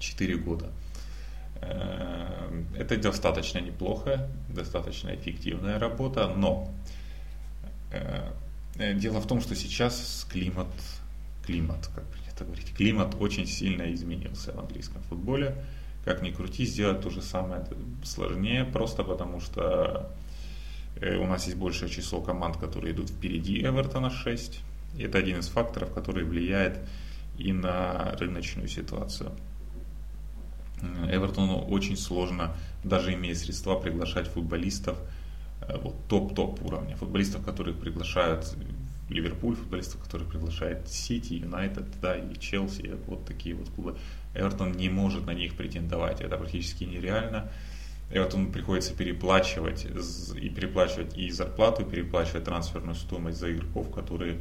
4 0.00 0.36
года. 0.38 0.72
Э, 1.60 2.64
это 2.76 2.96
достаточно 2.96 3.60
неплохо, 3.60 4.28
достаточно 4.48 5.14
эффективная 5.14 5.78
работа, 5.78 6.26
но 6.36 6.68
э, 7.92 8.94
дело 8.94 9.20
в 9.20 9.28
том, 9.28 9.40
что 9.40 9.54
сейчас 9.54 10.26
климат, 10.28 10.66
климат, 11.44 11.88
как 11.94 12.04
принято 12.06 12.44
говорить, 12.44 12.74
климат 12.74 13.14
очень 13.20 13.46
сильно 13.46 13.94
изменился 13.94 14.52
в 14.52 14.58
английском 14.58 15.02
футболе. 15.02 15.54
Как 16.06 16.22
ни 16.22 16.30
крути, 16.30 16.64
сделать 16.64 17.00
то 17.00 17.10
же 17.10 17.20
самое 17.20 17.66
сложнее, 18.04 18.64
просто 18.64 19.02
потому 19.02 19.40
что 19.40 20.08
э, 21.00 21.16
у 21.16 21.26
нас 21.26 21.46
есть 21.46 21.58
большее 21.58 21.90
число 21.90 22.20
команд, 22.20 22.58
которые 22.58 22.94
идут 22.94 23.10
впереди 23.10 23.60
Эвертона 23.60 24.08
6. 24.08 24.60
И 24.98 25.02
это 25.02 25.18
один 25.18 25.40
из 25.40 25.48
факторов, 25.48 25.92
который 25.92 26.22
влияет 26.22 26.78
и 27.36 27.52
на 27.52 28.12
рыночную 28.20 28.68
ситуацию. 28.68 29.32
Эвертону 31.10 31.58
очень 31.58 31.96
сложно, 31.96 32.54
даже 32.84 33.12
имея 33.14 33.34
средства, 33.34 33.74
приглашать 33.74 34.28
футболистов 34.28 34.96
э, 35.62 35.76
вот, 35.76 35.96
топ-топ 36.06 36.64
уровня. 36.64 36.94
Футболистов, 36.94 37.44
которых 37.44 37.80
приглашают 37.80 38.56
Ливерпуль, 39.08 39.56
футболистов, 39.56 40.02
которых 40.02 40.28
приглашает 40.28 40.88
Сити, 40.88 41.34
Юнайтед, 41.34 42.00
да, 42.00 42.16
и 42.16 42.38
Челси, 42.38 42.94
вот 43.08 43.24
такие 43.24 43.56
вот 43.56 43.70
клубы. 43.70 43.96
Эвертон 44.36 44.72
не 44.72 44.88
может 44.88 45.26
на 45.26 45.32
них 45.32 45.54
претендовать, 45.54 46.20
это 46.20 46.36
практически 46.36 46.84
нереально. 46.84 47.50
Эвертону 48.10 48.50
приходится 48.50 48.94
переплачивать 48.94 49.84
и 49.84 50.48
переплачивать 50.48 51.16
и 51.16 51.30
зарплату, 51.30 51.82
и 51.82 51.84
переплачивать 51.84 52.44
трансферную 52.44 52.94
стоимость 52.94 53.38
за 53.38 53.52
игроков, 53.52 53.90
которые, 53.92 54.38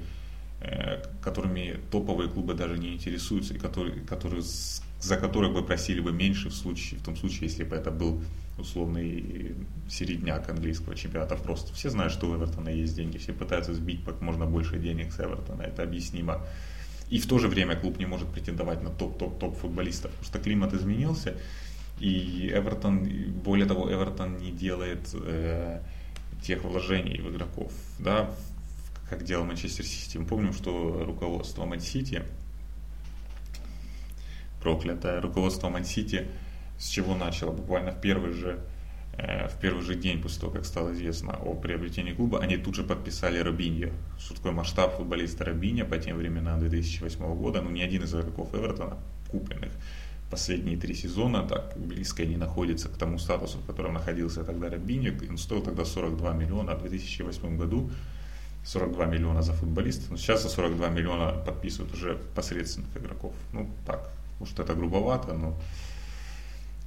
э, 0.62 1.04
которыми 1.22 1.80
топовые 1.92 2.30
клубы 2.30 2.54
даже 2.54 2.78
не 2.78 2.94
интересуются, 2.94 3.56
и 3.56 3.58
которые, 3.58 4.02
которые 4.02 4.44
за 5.06 5.18
которых 5.18 5.54
бы 5.54 5.64
просили 5.64 6.00
бы 6.00 6.12
меньше 6.12 6.50
в, 6.50 6.54
случае, 6.54 7.00
в 7.00 7.04
том 7.04 7.16
случае, 7.16 7.44
если 7.44 7.64
бы 7.64 7.76
это 7.76 7.92
был 7.92 8.22
условный 8.58 9.56
середняк 9.90 10.50
английского 10.50 10.96
чемпионата. 10.96 11.36
Просто 11.36 11.74
все 11.74 11.90
знают, 11.90 12.14
что 12.14 12.28
у 12.28 12.36
Эвертона 12.36 12.70
есть 12.70 12.96
деньги, 12.96 13.18
все 13.18 13.34
пытаются 13.34 13.74
сбить 13.74 14.04
как 14.06 14.22
можно 14.22 14.46
больше 14.46 14.80
денег 14.80 15.12
с 15.12 15.20
Эвертона, 15.20 15.64
это 15.64 15.84
объяснимо. 15.84 16.42
И 17.10 17.20
в 17.20 17.28
то 17.28 17.38
же 17.38 17.48
время 17.48 17.76
клуб 17.76 18.00
не 18.00 18.06
может 18.06 18.30
претендовать 18.30 18.82
на 18.82 18.90
топ-топ-топ 18.90 19.58
футболистов, 19.58 20.12
потому 20.12 20.26
что 20.26 20.40
климат 20.40 20.74
изменился, 20.74 21.38
и 22.00 22.50
Эвертон, 22.54 23.08
более 23.44 23.68
того, 23.68 23.92
Эвертон 23.92 24.38
не 24.38 24.52
делает 24.52 25.10
э, 25.14 25.82
тех 26.42 26.64
вложений 26.64 27.22
в 27.22 27.32
игроков, 27.32 27.72
да, 28.00 28.32
как 29.10 29.24
делал 29.24 29.46
Манчестер 29.46 29.86
Сити. 29.86 30.18
Мы 30.18 30.26
помним, 30.26 30.52
что 30.52 31.04
руководство 31.06 31.66
Ман-Сити 31.66 32.24
проклятое 34.66 35.22
руководство 35.22 35.70
Мансити, 35.70 36.26
с 36.80 36.88
чего 36.88 37.16
начало 37.16 37.52
буквально 37.52 37.92
в 37.92 38.02
первый 38.02 38.32
же 38.34 38.60
в 39.18 39.60
первый 39.62 39.82
же 39.82 39.96
день 39.96 40.22
после 40.22 40.42
того, 40.42 40.52
как 40.52 40.66
стало 40.66 40.94
известно 40.94 41.34
о 41.34 41.56
приобретении 41.56 42.14
клуба, 42.14 42.40
они 42.40 42.58
тут 42.58 42.76
же 42.76 42.84
подписали 42.84 43.40
Робиньо. 43.40 43.90
Что 44.20 44.36
такое 44.36 44.52
масштаб 44.52 44.98
футболиста 44.98 45.46
Робиньо 45.46 45.86
по 45.86 45.98
тем 45.98 46.18
временам 46.18 46.60
2008 46.60 47.36
года? 47.36 47.62
Ну, 47.62 47.70
ни 47.70 47.82
один 47.82 48.04
из 48.04 48.14
игроков 48.14 48.54
Эвертона, 48.54 48.98
купленных 49.32 49.72
последние 50.30 50.78
три 50.78 50.94
сезона, 50.94 51.48
так 51.48 51.78
близко 51.78 52.26
не 52.26 52.36
находится 52.36 52.90
к 52.90 52.98
тому 52.98 53.20
статусу, 53.20 53.60
в 53.60 53.66
котором 53.66 53.94
находился 53.94 54.44
тогда 54.44 54.70
Робиньо. 54.70 55.14
Он 55.30 55.38
стоил 55.38 55.62
тогда 55.62 55.86
42 55.86 56.34
миллиона, 56.34 56.74
а 56.74 56.76
в 56.76 56.82
2008 56.82 57.58
году 57.58 57.90
42 58.66 59.06
миллиона 59.06 59.42
за 59.44 59.54
футболиста. 59.54 60.12
Но 60.12 60.18
сейчас 60.18 60.44
за 60.44 60.50
42 60.50 60.90
миллиона 60.90 61.32
подписывают 61.32 61.94
уже 61.94 62.18
посредственных 62.36 62.98
игроков. 62.98 63.34
Ну, 63.54 63.70
так, 63.86 64.10
может 64.40 64.60
это 64.60 64.74
грубовато, 64.74 65.34
но 65.34 65.50
э, 65.50 65.95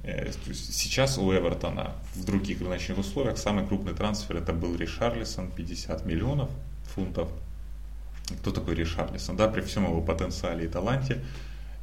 сейчас 0.03 1.17
у 1.17 1.31
Эвертона 1.31 1.95
в 2.15 2.23
других 2.23 2.61
рыночных 2.61 2.97
условиях 2.97 3.37
самый 3.37 3.65
крупный 3.67 3.93
трансфер 3.93 4.37
это 4.37 4.53
был 4.53 4.75
Ришарлисон, 4.75 5.51
50 5.51 6.05
миллионов 6.05 6.49
фунтов. 6.95 7.29
Кто 8.41 8.51
такой 8.51 8.75
Ришарлисон? 8.75 9.35
Да, 9.35 9.47
при 9.47 9.61
всем 9.61 9.83
его 9.83 10.01
потенциале 10.01 10.65
и 10.65 10.67
таланте, 10.67 11.21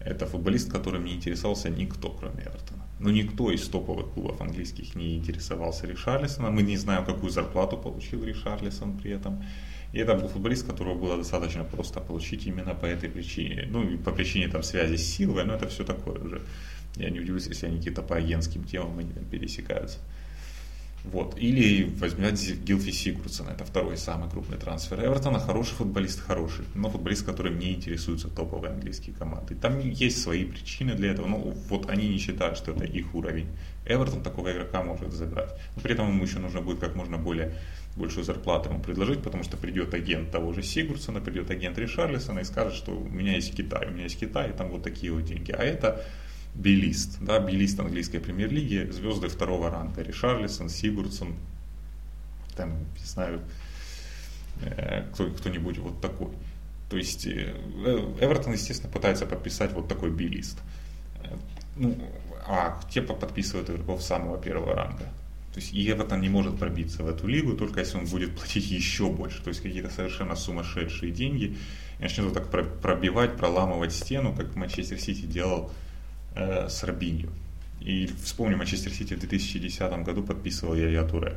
это 0.01 0.27
футболист, 0.27 0.71
которым 0.71 1.05
не 1.05 1.15
интересовался 1.15 1.69
никто, 1.69 2.11
кроме 2.11 2.43
Эвертона. 2.43 2.87
Ну, 2.99 3.11
никто 3.11 3.51
из 3.51 3.69
топовых 3.69 4.13
клубов 4.15 4.41
английских 4.41 4.95
не 4.95 5.17
интересовался 5.17 5.87
Ришарлисоном. 5.87 6.55
Мы 6.55 6.63
не 6.63 6.77
знаем, 6.77 7.05
какую 7.05 7.31
зарплату 7.31 7.77
получил 7.77 8.25
Ришарлисон 8.25 8.97
при 8.99 9.11
этом. 9.11 9.45
И 9.93 9.99
это 9.99 10.15
был 10.15 10.29
футболист, 10.29 10.67
которого 10.67 10.95
было 10.95 11.17
достаточно 11.17 11.65
просто 11.65 12.01
получить 12.01 12.47
именно 12.47 12.75
по 12.75 12.87
этой 12.87 13.09
причине. 13.09 13.67
Ну, 13.71 13.83
и 13.83 13.97
по 13.97 14.13
причине 14.13 14.49
там 14.49 14.63
связи 14.63 14.97
с 14.97 15.17
силой, 15.17 15.45
но 15.45 15.55
это 15.55 15.69
все 15.69 15.85
такое 15.85 16.19
уже. 16.19 16.43
Я 16.97 17.11
не 17.11 17.21
удивлюсь, 17.21 17.47
если 17.47 17.67
они 17.67 17.79
какие-то 17.79 18.03
по 18.03 18.17
агентским 18.17 18.65
темам 18.65 18.99
они 18.99 19.13
там 19.13 19.25
пересекаются. 19.25 19.99
Вот. 21.13 21.39
Или 21.39 21.85
возьмет 22.01 22.35
Гилфи 22.65 22.91
Сигурдсона, 22.91 23.51
это 23.51 23.65
второй 23.65 23.97
самый 23.97 24.29
крупный 24.29 24.59
трансфер 24.59 25.05
Эвертона. 25.05 25.39
Хороший 25.39 25.75
футболист, 25.75 26.21
хороший, 26.21 26.65
но 26.75 26.91
футболист, 26.91 27.25
который 27.25 27.55
не 27.55 27.75
интересуется 27.75 28.29
топовой 28.29 28.71
английские 28.71 29.15
команды. 29.15 29.55
Там 29.55 29.79
есть 29.79 30.21
свои 30.21 30.45
причины 30.45 30.95
для 30.95 31.13
этого, 31.13 31.29
но 31.29 31.39
вот 31.39 31.89
они 31.91 32.09
не 32.09 32.19
считают, 32.19 32.59
что 32.59 32.73
это 32.73 32.85
их 32.85 33.15
уровень. 33.15 33.47
Эвертон 33.87 34.23
такого 34.23 34.51
игрока 34.51 34.83
может 34.83 35.13
забрать. 35.13 35.55
Но 35.77 35.83
при 35.83 35.93
этом 35.93 36.09
ему 36.09 36.25
еще 36.25 36.41
нужно 36.41 36.61
будет 36.61 36.81
как 36.81 36.97
можно 36.97 37.19
более 37.19 37.55
большую 37.95 38.25
зарплату 38.25 38.71
ему 38.71 38.81
предложить, 38.81 39.23
потому 39.23 39.45
что 39.45 39.57
придет 39.57 39.95
агент 39.95 40.33
того 40.33 40.53
же 40.53 40.65
Сигурсона, 40.65 41.21
придет 41.21 41.51
агент 41.51 41.79
Ришарлисона 41.79 42.41
и 42.41 42.45
скажет, 42.45 42.75
что 42.75 42.91
у 42.91 43.09
меня 43.09 43.37
есть 43.37 43.57
Китай, 43.57 43.87
у 43.87 43.91
меня 43.93 44.05
есть 44.05 44.19
Китай, 44.19 44.51
и 44.51 44.53
там 44.53 44.71
вот 44.71 44.83
такие 44.83 45.13
вот 45.13 45.25
деньги. 45.25 45.53
А 45.53 45.63
это 45.63 46.05
билист, 46.57 47.19
да, 47.21 47.39
билист 47.39 47.79
английской 47.79 48.19
премьер-лиги, 48.19 48.91
звезды 48.91 49.29
второго 49.29 49.71
ранга, 49.71 50.03
Ришарлисон, 50.03 50.69
Сигурдсон, 50.69 51.37
там, 52.57 52.71
не 52.99 53.05
знаю, 53.05 53.43
э, 54.63 55.05
кто, 55.13 55.31
кто-нибудь 55.31 55.79
вот 55.79 56.01
такой. 56.01 56.29
То 56.89 56.97
есть 56.97 57.27
э, 57.27 57.55
Эвертон, 58.21 58.55
естественно, 58.55 58.93
пытается 58.93 59.27
подписать 59.27 59.73
вот 59.73 59.89
такой 59.89 60.11
билист. 60.11 60.59
Э, 61.23 61.37
ну, 61.77 61.97
а 62.47 62.81
те 62.91 63.03
подписывают 63.03 63.69
игроков 63.71 64.03
самого 64.03 64.39
первого 64.39 64.75
ранга. 64.75 65.05
То 65.53 65.61
есть 65.61 65.73
и 65.73 65.91
Эвертон 65.91 66.21
не 66.21 66.29
может 66.29 66.59
пробиться 66.59 67.03
в 67.03 67.09
эту 67.09 67.27
лигу, 67.27 67.55
только 67.55 67.81
если 67.81 67.99
он 67.99 68.07
будет 68.07 68.37
платить 68.37 68.71
еще 68.71 69.09
больше. 69.11 69.43
То 69.43 69.49
есть 69.49 69.63
какие-то 69.63 69.91
совершенно 69.91 70.37
сумасшедшие 70.37 71.13
деньги. 71.13 71.57
И 71.99 72.03
начнет 72.03 72.27
вот 72.27 72.35
так 72.35 72.49
пробивать, 72.81 73.37
проламывать 73.37 73.93
стену, 73.93 74.35
как 74.35 74.55
Манчестер 74.55 74.99
Сити 74.99 75.27
делал 75.27 75.71
э, 76.37 76.69
с 76.69 76.85
Рабинью. 76.85 77.31
И 77.81 78.07
вспомню, 78.23 78.57
Манчестер 78.57 78.93
Сити 78.93 79.15
в 79.15 79.21
2010 79.21 80.05
году 80.05 80.23
подписывал 80.23 80.75
Яя 80.75 81.05
Туре. 81.05 81.37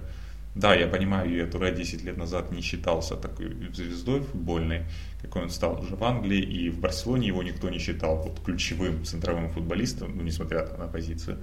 Да, 0.55 0.73
я 0.73 0.87
понимаю, 0.87 1.31
Яя 1.31 1.47
Туре 1.47 1.71
10 1.71 2.03
лет 2.03 2.17
назад 2.17 2.51
не 2.51 2.61
считался 2.61 3.15
такой 3.15 3.55
звездой 3.73 4.21
футбольной, 4.21 4.83
какой 5.21 5.43
он 5.43 5.49
стал 5.49 5.79
уже 5.79 5.95
в 5.95 6.03
Англии, 6.03 6.41
и 6.41 6.69
в 6.69 6.79
Барселоне 6.79 7.27
его 7.27 7.43
никто 7.43 7.69
не 7.69 7.77
считал 7.77 8.17
вот, 8.17 8.39
ключевым 8.43 9.05
центровым 9.05 9.51
футболистом, 9.51 10.17
ну, 10.17 10.23
несмотря 10.23 10.65
на 10.77 10.87
позицию 10.87 11.37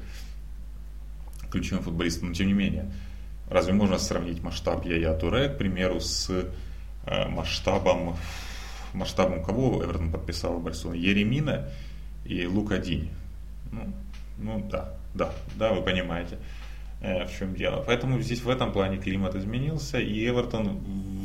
ключевым 1.51 1.85
футболистом, 1.85 2.29
но 2.29 2.35
тем 2.35 2.49
не 2.49 2.53
менее. 2.53 2.93
Разве 3.49 3.73
можно 3.73 3.99
сравнить 3.99 4.43
масштаб 4.43 4.85
Яя 4.85 5.17
Туре, 5.17 5.49
к 5.49 5.59
примеру, 5.59 6.01
с 6.01 6.29
э, 7.07 7.29
масштабом, 7.29 8.17
масштабом 8.93 9.45
кого 9.45 9.85
Эвертон 9.85 10.11
подписал 10.11 10.59
в 10.59 10.65
Барселоне? 10.65 11.01
Еремина 11.01 11.69
и 12.25 12.45
Лука 12.47 12.79
Дини. 12.79 13.13
Ну, 13.73 13.93
ну 14.39 14.69
да, 14.71 14.95
да, 15.15 15.33
да, 15.57 15.73
вы 15.73 15.83
понимаете, 15.83 16.39
э, 17.01 17.25
в 17.25 17.39
чем 17.39 17.55
дело. 17.55 17.83
Поэтому 17.87 18.21
здесь 18.21 18.43
в 18.43 18.49
этом 18.49 18.73
плане 18.73 18.99
климат 18.99 19.35
изменился, 19.35 19.99
и 19.99 20.27
Эвертон 20.27 20.79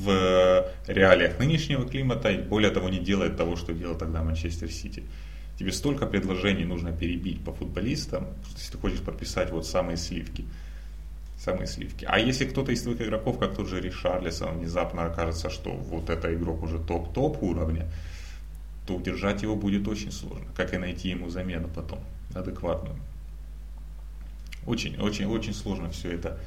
в 0.04 0.66
реалиях 0.88 1.40
нынешнего 1.40 1.88
климата, 1.88 2.34
более 2.50 2.72
того, 2.72 2.90
не 2.90 3.00
делает 3.00 3.38
того, 3.38 3.56
что 3.56 3.74
делал 3.74 3.98
тогда 3.98 4.24
Манчестер 4.24 4.72
Сити. 4.72 5.04
Тебе 5.60 5.72
столько 5.72 6.08
предложений 6.08 6.66
нужно 6.66 6.92
перебить 6.92 7.44
по 7.44 7.54
футболистам, 7.54 8.28
если 8.56 8.72
ты 8.72 8.78
хочешь 8.78 9.02
подписать 9.02 9.52
вот 9.52 9.68
самые 9.68 9.98
сливки. 9.98 10.46
Самые 11.38 11.68
сливки. 11.68 12.06
А 12.08 12.20
если 12.20 12.46
кто-то 12.46 12.72
из 12.72 12.82
твоих 12.84 13.02
игроков, 13.02 13.38
как 13.40 13.56
тот 13.56 13.68
же 13.68 13.82
Ришарлисон, 13.82 14.60
внезапно 14.60 15.06
окажется, 15.06 15.50
что 15.50 15.72
вот 15.72 16.10
этот 16.10 16.32
игрок 16.32 16.64
уже 16.64 16.80
топ-топ 16.80 17.44
уровня, 17.44 17.88
то 18.88 18.96
удержать 18.96 19.42
его 19.44 19.56
будет 19.56 19.88
очень 19.88 20.12
сложно. 20.12 20.48
Как 20.56 20.74
и 20.74 20.78
найти 20.78 21.10
ему 21.10 21.30
замену 21.30 21.68
потом 21.68 22.00
адекватную. 22.40 22.98
Очень, 24.66 25.00
очень, 25.00 25.26
очень 25.26 25.54
сложно 25.54 25.90
все 25.90 26.12
это 26.12 26.38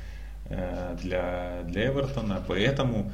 э, 0.46 0.96
для, 1.02 1.62
для 1.64 1.88
Эвертона, 1.88 2.42
поэтому 2.46 3.12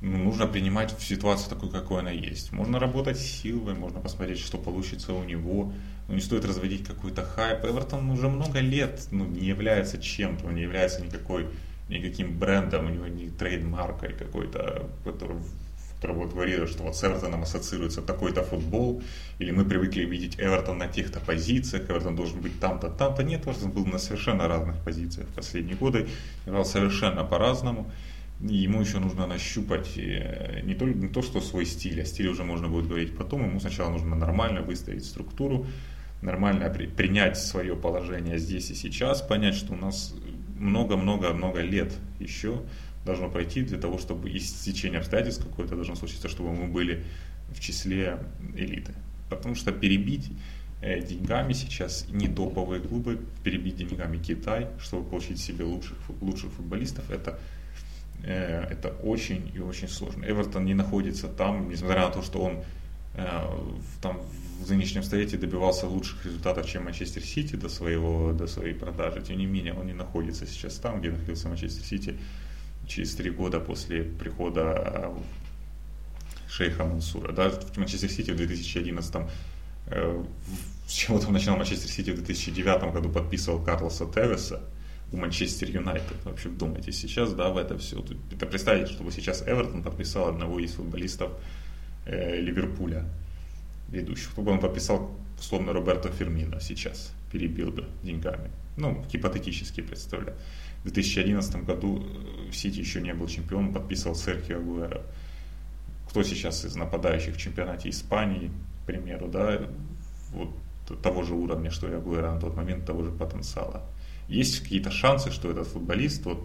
ну, 0.00 0.16
нужно 0.16 0.46
принимать 0.46 0.94
ситуацию 0.98 1.50
такой, 1.50 1.70
какой 1.70 2.00
она 2.00 2.10
есть. 2.10 2.52
Можно 2.52 2.78
работать 2.78 3.18
с 3.18 3.22
Силвой, 3.22 3.74
можно 3.74 4.00
посмотреть, 4.00 4.38
что 4.38 4.56
получится 4.56 5.12
у 5.12 5.24
него. 5.24 5.72
Но 6.08 6.14
не 6.14 6.20
стоит 6.20 6.44
разводить 6.44 6.86
какой-то 6.86 7.22
хайп. 7.22 7.64
Эвертон 7.64 8.10
уже 8.10 8.28
много 8.28 8.60
лет 8.60 9.06
ну, 9.10 9.26
не 9.26 9.46
является 9.46 10.00
чем-то, 10.00 10.46
он 10.46 10.54
не 10.54 10.62
является 10.62 11.02
никакой, 11.02 11.48
никаким 11.88 12.38
брендом, 12.38 12.86
у 12.86 12.88
него 12.88 13.06
не 13.06 13.28
трейдмаркой 13.28 14.14
какой-то, 14.14 14.88
который 15.04 15.36
который 16.00 16.16
вот 16.16 16.68
что 16.70 16.82
вот 16.82 16.96
с 16.96 17.04
Эвертоном 17.04 17.42
ассоциируется 17.42 18.00
такой-то 18.00 18.42
футбол, 18.42 19.02
или 19.38 19.50
мы 19.50 19.66
привыкли 19.66 20.04
видеть 20.04 20.36
Эвертон 20.38 20.78
на 20.78 20.88
тех-то 20.88 21.20
позициях, 21.20 21.90
Эвертон 21.90 22.16
должен 22.16 22.40
быть 22.40 22.58
там-то, 22.58 22.88
там-то. 22.88 23.22
Нет, 23.22 23.46
Эвертон 23.46 23.70
был 23.70 23.84
на 23.84 23.98
совершенно 23.98 24.48
разных 24.48 24.76
позициях 24.82 25.28
в 25.28 25.34
последние 25.34 25.76
годы, 25.76 26.08
играл 26.46 26.64
совершенно 26.64 27.22
по-разному. 27.24 27.90
Ему 28.40 28.80
еще 28.80 28.98
нужно 28.98 29.26
нащупать 29.26 29.98
э, 29.98 30.62
не 30.64 30.74
то, 30.74 30.86
не 30.86 31.08
то, 31.08 31.20
что 31.20 31.42
свой 31.42 31.66
стиль, 31.66 32.00
а 32.00 32.06
стиль 32.06 32.28
уже 32.28 32.44
можно 32.44 32.68
будет 32.68 32.88
говорить 32.88 33.14
потом. 33.14 33.44
Ему 33.44 33.60
сначала 33.60 33.90
нужно 33.90 34.16
нормально 34.16 34.62
выставить 34.62 35.04
структуру, 35.04 35.66
нормально 36.22 36.70
при, 36.70 36.86
принять 36.86 37.36
свое 37.36 37.76
положение 37.76 38.38
здесь 38.38 38.70
и 38.70 38.74
сейчас, 38.74 39.20
понять, 39.20 39.54
что 39.54 39.74
у 39.74 39.76
нас 39.76 40.14
много-много-много 40.58 41.60
лет 41.60 41.92
еще 42.18 42.62
должно 43.04 43.30
пройти 43.30 43.62
для 43.62 43.78
того, 43.78 43.98
чтобы 43.98 44.30
из 44.30 44.52
течения 44.52 44.98
обстоятельств 44.98 45.44
какое-то 45.44 45.74
должно 45.74 45.94
случиться, 45.94 46.28
чтобы 46.28 46.52
мы 46.52 46.66
были 46.66 47.04
в 47.50 47.60
числе 47.60 48.18
элиты. 48.54 48.92
Потому 49.28 49.54
что 49.54 49.72
перебить 49.72 50.30
э, 50.82 51.00
деньгами 51.00 51.52
сейчас 51.52 52.06
не 52.10 52.28
топовые 52.28 52.80
клубы, 52.80 53.20
перебить 53.42 53.76
деньгами 53.76 54.18
Китай, 54.18 54.68
чтобы 54.78 55.08
получить 55.08 55.40
себе 55.40 55.64
лучших, 55.64 55.96
лучших 56.20 56.52
футболистов, 56.52 57.10
это, 57.10 57.38
э, 58.22 58.66
это 58.70 58.88
очень 58.88 59.50
и 59.54 59.60
очень 59.60 59.88
сложно. 59.88 60.24
Эвертон 60.24 60.64
не 60.64 60.74
находится 60.74 61.28
там, 61.28 61.70
несмотря 61.70 62.06
на 62.06 62.10
то, 62.10 62.22
что 62.22 62.40
он 62.40 62.62
э, 63.14 63.24
там, 64.02 64.20
в 64.60 64.70
нынешнем 64.70 65.02
столетии 65.02 65.36
добивался 65.36 65.86
лучших 65.86 66.26
результатов, 66.26 66.66
чем 66.66 66.84
Манчестер 66.84 67.22
Сити 67.22 67.56
до, 67.56 67.68
своего, 67.68 68.32
до 68.32 68.46
своей 68.46 68.74
продажи. 68.74 69.22
Тем 69.22 69.38
не 69.38 69.46
менее, 69.46 69.72
он 69.72 69.86
не 69.86 69.94
находится 69.94 70.46
сейчас 70.46 70.74
там, 70.76 71.00
где 71.00 71.10
находился 71.10 71.48
Манчестер 71.48 71.84
Сити 71.84 72.18
через 72.90 73.14
три 73.14 73.30
года 73.30 73.60
после 73.60 74.02
прихода 74.02 74.74
э, 74.76 75.14
шейха 76.48 76.84
Мансура. 76.84 77.32
Да, 77.32 77.50
в 77.50 77.76
Манчестер 77.76 78.10
Сити 78.10 78.32
в 78.32 78.36
2011 78.36 79.14
э, 79.86 80.24
с 80.86 80.92
чего 80.92 81.20
там 81.20 81.32
начинал 81.32 81.56
Манчестер 81.56 81.88
Сити 81.88 82.10
в 82.10 82.16
2009 82.16 82.92
году 82.92 83.08
подписывал 83.08 83.62
Карлоса 83.62 84.06
Тевеса 84.06 84.60
у 85.12 85.16
Манчестер 85.16 85.70
Юнайтед. 85.70 86.24
Вообще 86.24 86.48
думайте 86.48 86.92
сейчас, 86.92 87.32
да, 87.32 87.50
в 87.50 87.58
это 87.58 87.78
все. 87.78 88.04
Это 88.32 88.46
представить, 88.46 88.88
чтобы 88.88 89.12
сейчас 89.12 89.42
Эвертон 89.46 89.82
подписал 89.82 90.28
одного 90.28 90.58
из 90.58 90.72
футболистов 90.72 91.30
э, 92.06 92.40
Ливерпуля, 92.40 93.04
ведущих. 93.88 94.30
Чтобы 94.30 94.50
он 94.50 94.58
подписал, 94.58 95.10
условно, 95.38 95.72
Роберто 95.72 96.10
Фермино 96.10 96.60
сейчас, 96.60 97.12
перебил 97.30 97.70
бы 97.70 97.84
деньгами. 98.02 98.50
Ну, 98.76 99.04
гипотетически 99.12 99.80
представляю. 99.80 100.36
В 100.80 100.84
2011 100.84 101.64
году 101.64 102.04
в 102.50 102.56
Сити 102.56 102.78
еще 102.78 103.00
не 103.00 103.12
был 103.12 103.26
чемпионом, 103.26 103.72
подписывал 103.72 104.14
Серхио 104.14 104.58
Агуэро. 104.58 105.02
Кто 106.08 106.22
сейчас 106.22 106.64
из 106.64 106.74
нападающих 106.74 107.36
в 107.36 107.38
чемпионате 107.38 107.90
Испании, 107.90 108.50
к 108.82 108.86
примеру, 108.86 109.28
да, 109.28 109.60
вот 110.32 110.50
того 111.02 111.22
же 111.22 111.34
уровня, 111.34 111.70
что 111.70 111.88
и 111.88 111.94
Агуэро 111.94 112.32
на 112.32 112.40
тот 112.40 112.56
момент, 112.56 112.84
того 112.84 113.04
же 113.04 113.10
потенциала. 113.10 113.82
Есть 114.28 114.60
какие-то 114.60 114.90
шансы, 114.90 115.30
что 115.30 115.50
этот 115.50 115.68
футболист 115.68 116.24
вот, 116.24 116.42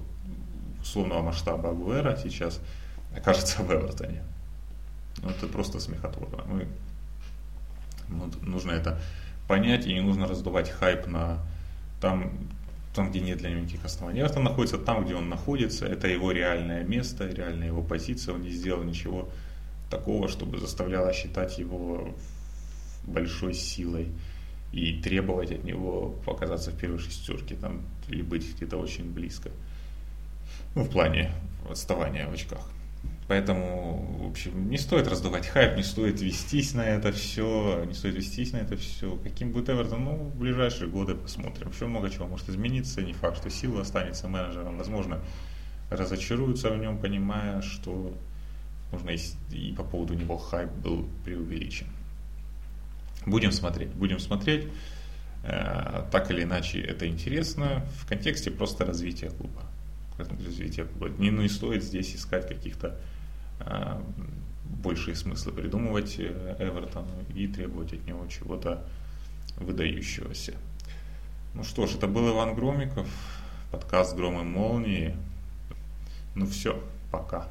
условного 0.82 1.24
масштаба 1.24 1.69
Агуэра 1.69 2.17
сейчас 2.21 2.60
окажется 3.15 3.63
в 3.63 3.71
Эвертоне. 3.71 4.24
Ну, 5.21 5.30
это 5.30 5.48
просто 5.48 5.80
смехотворно. 5.80 6.43
Мы, 6.45 6.67
ну, 8.10 8.30
нужно 8.41 8.71
это 8.71 9.00
понять, 9.48 9.88
и 9.88 9.93
не 9.93 10.02
нужно 10.02 10.28
раздувать 10.28 10.69
хайп 10.69 11.08
на 11.08 11.39
там 12.02 12.32
там, 12.95 13.10
где 13.10 13.19
нет 13.19 13.38
для 13.39 13.49
него 13.49 13.62
никаких 13.62 13.86
оснований. 13.86 14.21
Эвертон 14.21 14.43
находится 14.43 14.77
там, 14.77 15.05
где 15.05 15.15
он 15.15 15.29
находится, 15.29 15.86
это 15.86 16.08
его 16.08 16.31
реальное 16.31 16.84
место, 16.84 17.27
реальная 17.27 17.67
его 17.67 17.84
позиция, 17.84 18.34
он 18.36 18.41
не 18.41 18.49
сделал 18.49 18.84
ничего 18.84 19.29
такого, 19.89 20.27
чтобы 20.27 20.58
заставляло 20.58 21.13
считать 21.13 21.58
его 21.58 22.15
большой 23.05 23.53
силой 23.53 24.08
и 24.71 24.99
требовать 25.01 25.51
от 25.51 25.63
него 25.63 26.15
показаться 26.25 26.71
в 26.71 26.77
первой 26.77 26.99
шестерке 26.99 27.55
там, 27.55 27.81
или 28.08 28.21
быть 28.21 28.55
где-то 28.55 28.77
очень 28.77 29.12
близко. 29.12 29.51
Ну, 30.73 30.84
в 30.84 30.89
плане 30.89 31.31
отставания 31.69 32.27
в 32.27 32.34
очках. 32.34 32.69
Поэтому, 33.28 34.18
в 34.20 34.30
общем, 34.30 34.70
не 34.70 34.78
стоит 34.78 35.08
раздавать 35.08 35.48
хайп, 35.48 35.78
не 35.78 35.84
стоит 35.84 36.22
вестись 36.22 36.76
на 36.76 36.82
это 36.82 37.12
все, 37.12 37.84
не 37.86 37.96
стоит 37.96 38.16
вестись 38.16 38.54
на 38.54 38.58
это 38.58 38.78
все. 38.78 39.16
Каким 39.18 39.52
будет 39.52 39.70
Эвертон, 39.70 40.04
ну, 40.04 40.16
в 40.16 40.36
ближайшие 40.38 40.90
годы 40.90 41.16
посмотрим. 41.16 41.72
Еще 41.72 41.88
много 41.88 42.12
чего 42.12 42.28
может 42.28 42.48
измениться, 42.50 43.02
не 43.02 43.14
факт, 43.14 43.38
что 43.38 43.50
Сила 43.50 43.82
останется 43.82 44.28
менеджером. 44.28 44.78
Возможно, 44.78 45.22
разочаруются 45.90 46.70
в 46.70 46.78
нем, 46.78 47.00
понимая, 47.00 47.62
что 47.62 48.16
можно 48.92 49.10
и, 49.52 49.74
по 49.76 49.84
поводу 49.84 50.14
него 50.14 50.38
хайп 50.38 50.72
был 50.72 51.08
преувеличен. 51.24 51.88
Будем 53.26 53.52
смотреть, 53.52 53.90
будем 53.90 54.20
смотреть. 54.20 54.68
Э, 55.44 56.06
так 56.12 56.30
или 56.30 56.44
иначе, 56.44 56.80
это 56.80 57.08
интересно 57.08 57.88
в 58.00 58.08
контексте 58.08 58.52
просто 58.52 58.86
развития 58.86 59.32
клуба 59.32 59.64
развития 60.18 60.86
клуба. 60.86 61.10
Не, 61.18 61.32
ну, 61.32 61.42
не 61.42 61.50
стоит 61.50 61.84
здесь 61.84 62.16
искать 62.16 62.48
каких-то 62.48 62.98
большие 64.86 65.15
смыслы 65.15 65.52
придумывать 65.52 66.15
э, 66.20 66.56
Эвертону 66.60 67.08
и 67.34 67.48
требовать 67.48 67.94
от 67.94 68.06
него 68.06 68.28
чего-то 68.28 68.86
выдающегося. 69.58 70.54
Ну 71.56 71.63
что 71.63 71.88
ж, 71.88 71.96
это 71.96 72.08
был 72.08 72.30
Иван 72.30 72.54
Громиков, 72.54 73.08
подкаст 73.72 74.15
«Гром 74.15 74.39
и 74.39 74.44
молнии». 74.44 75.15
Ну 76.36 76.46
все, 76.46 76.84
пока. 77.12 77.48